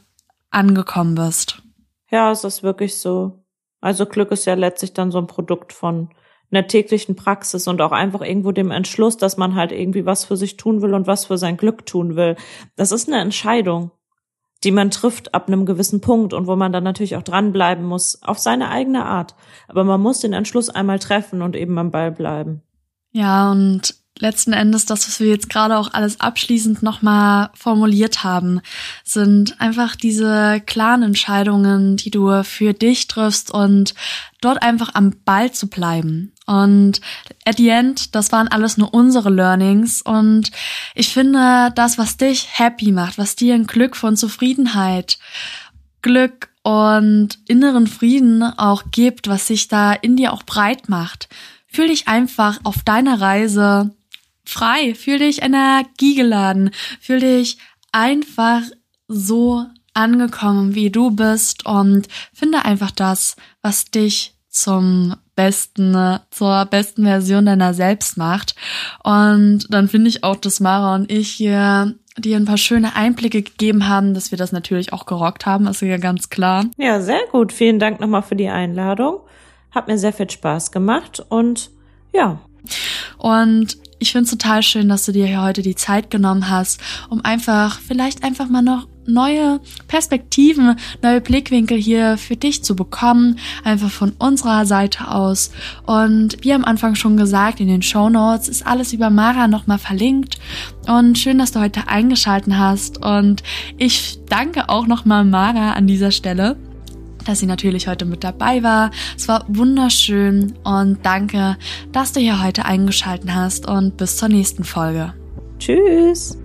angekommen 0.50 1.14
bist. 1.14 1.62
Ja, 2.10 2.30
es 2.30 2.44
ist 2.44 2.62
wirklich 2.62 2.98
so. 2.98 3.44
Also 3.80 4.06
Glück 4.06 4.30
ist 4.30 4.44
ja 4.44 4.54
letztlich 4.54 4.92
dann 4.92 5.10
so 5.10 5.18
ein 5.18 5.26
Produkt 5.26 5.72
von 5.72 6.10
einer 6.50 6.66
täglichen 6.66 7.16
Praxis 7.16 7.66
und 7.66 7.80
auch 7.80 7.92
einfach 7.92 8.20
irgendwo 8.20 8.52
dem 8.52 8.70
Entschluss, 8.70 9.16
dass 9.16 9.38
man 9.38 9.54
halt 9.54 9.72
irgendwie 9.72 10.04
was 10.04 10.24
für 10.24 10.36
sich 10.36 10.56
tun 10.56 10.82
will 10.82 10.94
und 10.94 11.06
was 11.06 11.26
für 11.26 11.38
sein 11.38 11.56
Glück 11.56 11.86
tun 11.86 12.14
will. 12.14 12.36
Das 12.76 12.92
ist 12.92 13.08
eine 13.08 13.20
Entscheidung 13.20 13.90
die 14.64 14.70
man 14.70 14.90
trifft 14.90 15.34
ab 15.34 15.48
einem 15.48 15.66
gewissen 15.66 16.00
Punkt 16.00 16.32
und 16.32 16.46
wo 16.46 16.56
man 16.56 16.72
dann 16.72 16.84
natürlich 16.84 17.16
auch 17.16 17.22
dranbleiben 17.22 17.84
muss, 17.84 18.22
auf 18.22 18.38
seine 18.38 18.70
eigene 18.70 19.04
Art. 19.04 19.34
Aber 19.68 19.84
man 19.84 20.00
muss 20.00 20.20
den 20.20 20.32
Entschluss 20.32 20.70
einmal 20.70 20.98
treffen 20.98 21.42
und 21.42 21.56
eben 21.56 21.78
am 21.78 21.90
Ball 21.90 22.12
bleiben. 22.12 22.62
Ja, 23.12 23.50
und 23.50 24.01
letzten 24.18 24.52
Endes 24.52 24.86
das, 24.86 25.06
was 25.08 25.20
wir 25.20 25.28
jetzt 25.28 25.48
gerade 25.48 25.76
auch 25.76 25.92
alles 25.92 26.20
abschließend 26.20 26.82
nochmal 26.82 27.50
formuliert 27.54 28.24
haben, 28.24 28.60
sind 29.04 29.60
einfach 29.60 29.96
diese 29.96 30.62
klaren 30.64 31.02
Entscheidungen, 31.02 31.96
die 31.96 32.10
du 32.10 32.44
für 32.44 32.72
dich 32.72 33.08
triffst 33.08 33.50
und 33.50 33.94
dort 34.40 34.62
einfach 34.62 34.94
am 34.94 35.12
Ball 35.24 35.52
zu 35.52 35.68
bleiben. 35.68 36.32
Und 36.46 37.00
at 37.44 37.56
the 37.56 37.68
end, 37.68 38.14
das 38.14 38.32
waren 38.32 38.48
alles 38.48 38.76
nur 38.76 38.92
unsere 38.94 39.30
Learnings. 39.30 40.02
Und 40.02 40.50
ich 40.94 41.12
finde, 41.12 41.72
das, 41.74 41.98
was 41.98 42.16
dich 42.16 42.48
happy 42.58 42.92
macht, 42.92 43.18
was 43.18 43.36
dir 43.36 43.54
ein 43.54 43.66
Glück 43.66 43.96
von 43.96 44.16
Zufriedenheit, 44.16 45.18
Glück 46.02 46.50
und 46.62 47.38
inneren 47.48 47.86
Frieden 47.86 48.42
auch 48.42 48.84
gibt, 48.90 49.28
was 49.28 49.46
sich 49.46 49.68
da 49.68 49.92
in 49.92 50.16
dir 50.16 50.32
auch 50.32 50.42
breit 50.42 50.88
macht, 50.88 51.28
fühl 51.66 51.88
dich 51.88 52.06
einfach 52.06 52.60
auf 52.64 52.82
deiner 52.82 53.20
Reise 53.20 53.90
frei, 54.44 54.94
fühl 54.94 55.18
dich 55.18 55.42
energiegeladen, 55.42 56.70
fühl 57.00 57.20
dich 57.20 57.58
einfach 57.92 58.62
so 59.08 59.66
angekommen, 59.94 60.74
wie 60.74 60.90
du 60.90 61.10
bist 61.10 61.66
und 61.66 62.08
finde 62.32 62.64
einfach 62.64 62.90
das, 62.90 63.36
was 63.60 63.84
dich 63.86 64.34
zum 64.48 65.14
besten, 65.34 66.18
zur 66.30 66.66
besten 66.66 67.04
Version 67.04 67.46
deiner 67.46 67.74
selbst 67.74 68.16
macht. 68.16 68.54
Und 69.02 69.66
dann 69.70 69.88
finde 69.88 70.08
ich 70.08 70.24
auch, 70.24 70.36
dass 70.36 70.60
Mara 70.60 70.94
und 70.94 71.10
ich 71.10 71.30
hier 71.30 71.94
dir 72.18 72.36
ein 72.36 72.44
paar 72.44 72.58
schöne 72.58 72.94
Einblicke 72.94 73.42
gegeben 73.42 73.88
haben, 73.88 74.12
dass 74.12 74.30
wir 74.30 74.38
das 74.38 74.52
natürlich 74.52 74.92
auch 74.92 75.06
gerockt 75.06 75.46
haben, 75.46 75.66
ist 75.66 75.80
ja 75.80 75.96
ganz 75.96 76.28
klar. 76.28 76.66
Ja, 76.76 77.00
sehr 77.00 77.20
gut. 77.30 77.52
Vielen 77.52 77.78
Dank 77.78 78.00
nochmal 78.00 78.22
für 78.22 78.36
die 78.36 78.48
Einladung. 78.48 79.20
Hat 79.70 79.88
mir 79.88 79.96
sehr 79.96 80.12
viel 80.12 80.28
Spaß 80.28 80.72
gemacht 80.72 81.24
und 81.30 81.70
ja. 82.12 82.40
Und 83.16 83.78
ich 84.02 84.10
finde 84.10 84.24
es 84.24 84.30
total 84.30 84.64
schön, 84.64 84.88
dass 84.88 85.06
du 85.06 85.12
dir 85.12 85.26
hier 85.26 85.42
heute 85.42 85.62
die 85.62 85.76
Zeit 85.76 86.10
genommen 86.10 86.50
hast, 86.50 86.80
um 87.08 87.24
einfach, 87.24 87.78
vielleicht 87.78 88.24
einfach 88.24 88.48
mal 88.48 88.60
noch 88.60 88.88
neue 89.06 89.60
Perspektiven, 89.86 90.76
neue 91.02 91.20
Blickwinkel 91.20 91.78
hier 91.78 92.18
für 92.18 92.34
dich 92.34 92.64
zu 92.64 92.74
bekommen, 92.74 93.38
einfach 93.62 93.90
von 93.90 94.12
unserer 94.18 94.66
Seite 94.66 95.08
aus. 95.08 95.52
Und 95.86 96.36
wie 96.42 96.52
am 96.52 96.64
Anfang 96.64 96.96
schon 96.96 97.16
gesagt, 97.16 97.60
in 97.60 97.68
den 97.68 97.82
Show 97.82 98.08
Notes 98.08 98.48
ist 98.48 98.66
alles 98.66 98.92
über 98.92 99.08
Mara 99.08 99.46
nochmal 99.46 99.78
verlinkt. 99.78 100.38
Und 100.88 101.16
schön, 101.16 101.38
dass 101.38 101.52
du 101.52 101.60
heute 101.60 101.86
eingeschalten 101.86 102.58
hast. 102.58 102.98
Und 103.04 103.44
ich 103.78 104.18
danke 104.28 104.68
auch 104.68 104.88
nochmal 104.88 105.24
Mara 105.24 105.74
an 105.74 105.86
dieser 105.86 106.10
Stelle 106.10 106.56
dass 107.28 107.40
sie 107.40 107.46
natürlich 107.46 107.88
heute 107.88 108.04
mit 108.04 108.24
dabei 108.24 108.62
war. 108.62 108.90
Es 109.16 109.28
war 109.28 109.44
wunderschön 109.48 110.54
und 110.64 110.98
danke, 111.04 111.56
dass 111.92 112.12
du 112.12 112.20
hier 112.20 112.42
heute 112.42 112.64
eingeschalten 112.64 113.34
hast 113.34 113.68
und 113.68 113.96
bis 113.96 114.16
zur 114.16 114.28
nächsten 114.28 114.64
Folge. 114.64 115.14
Tschüss. 115.58 116.41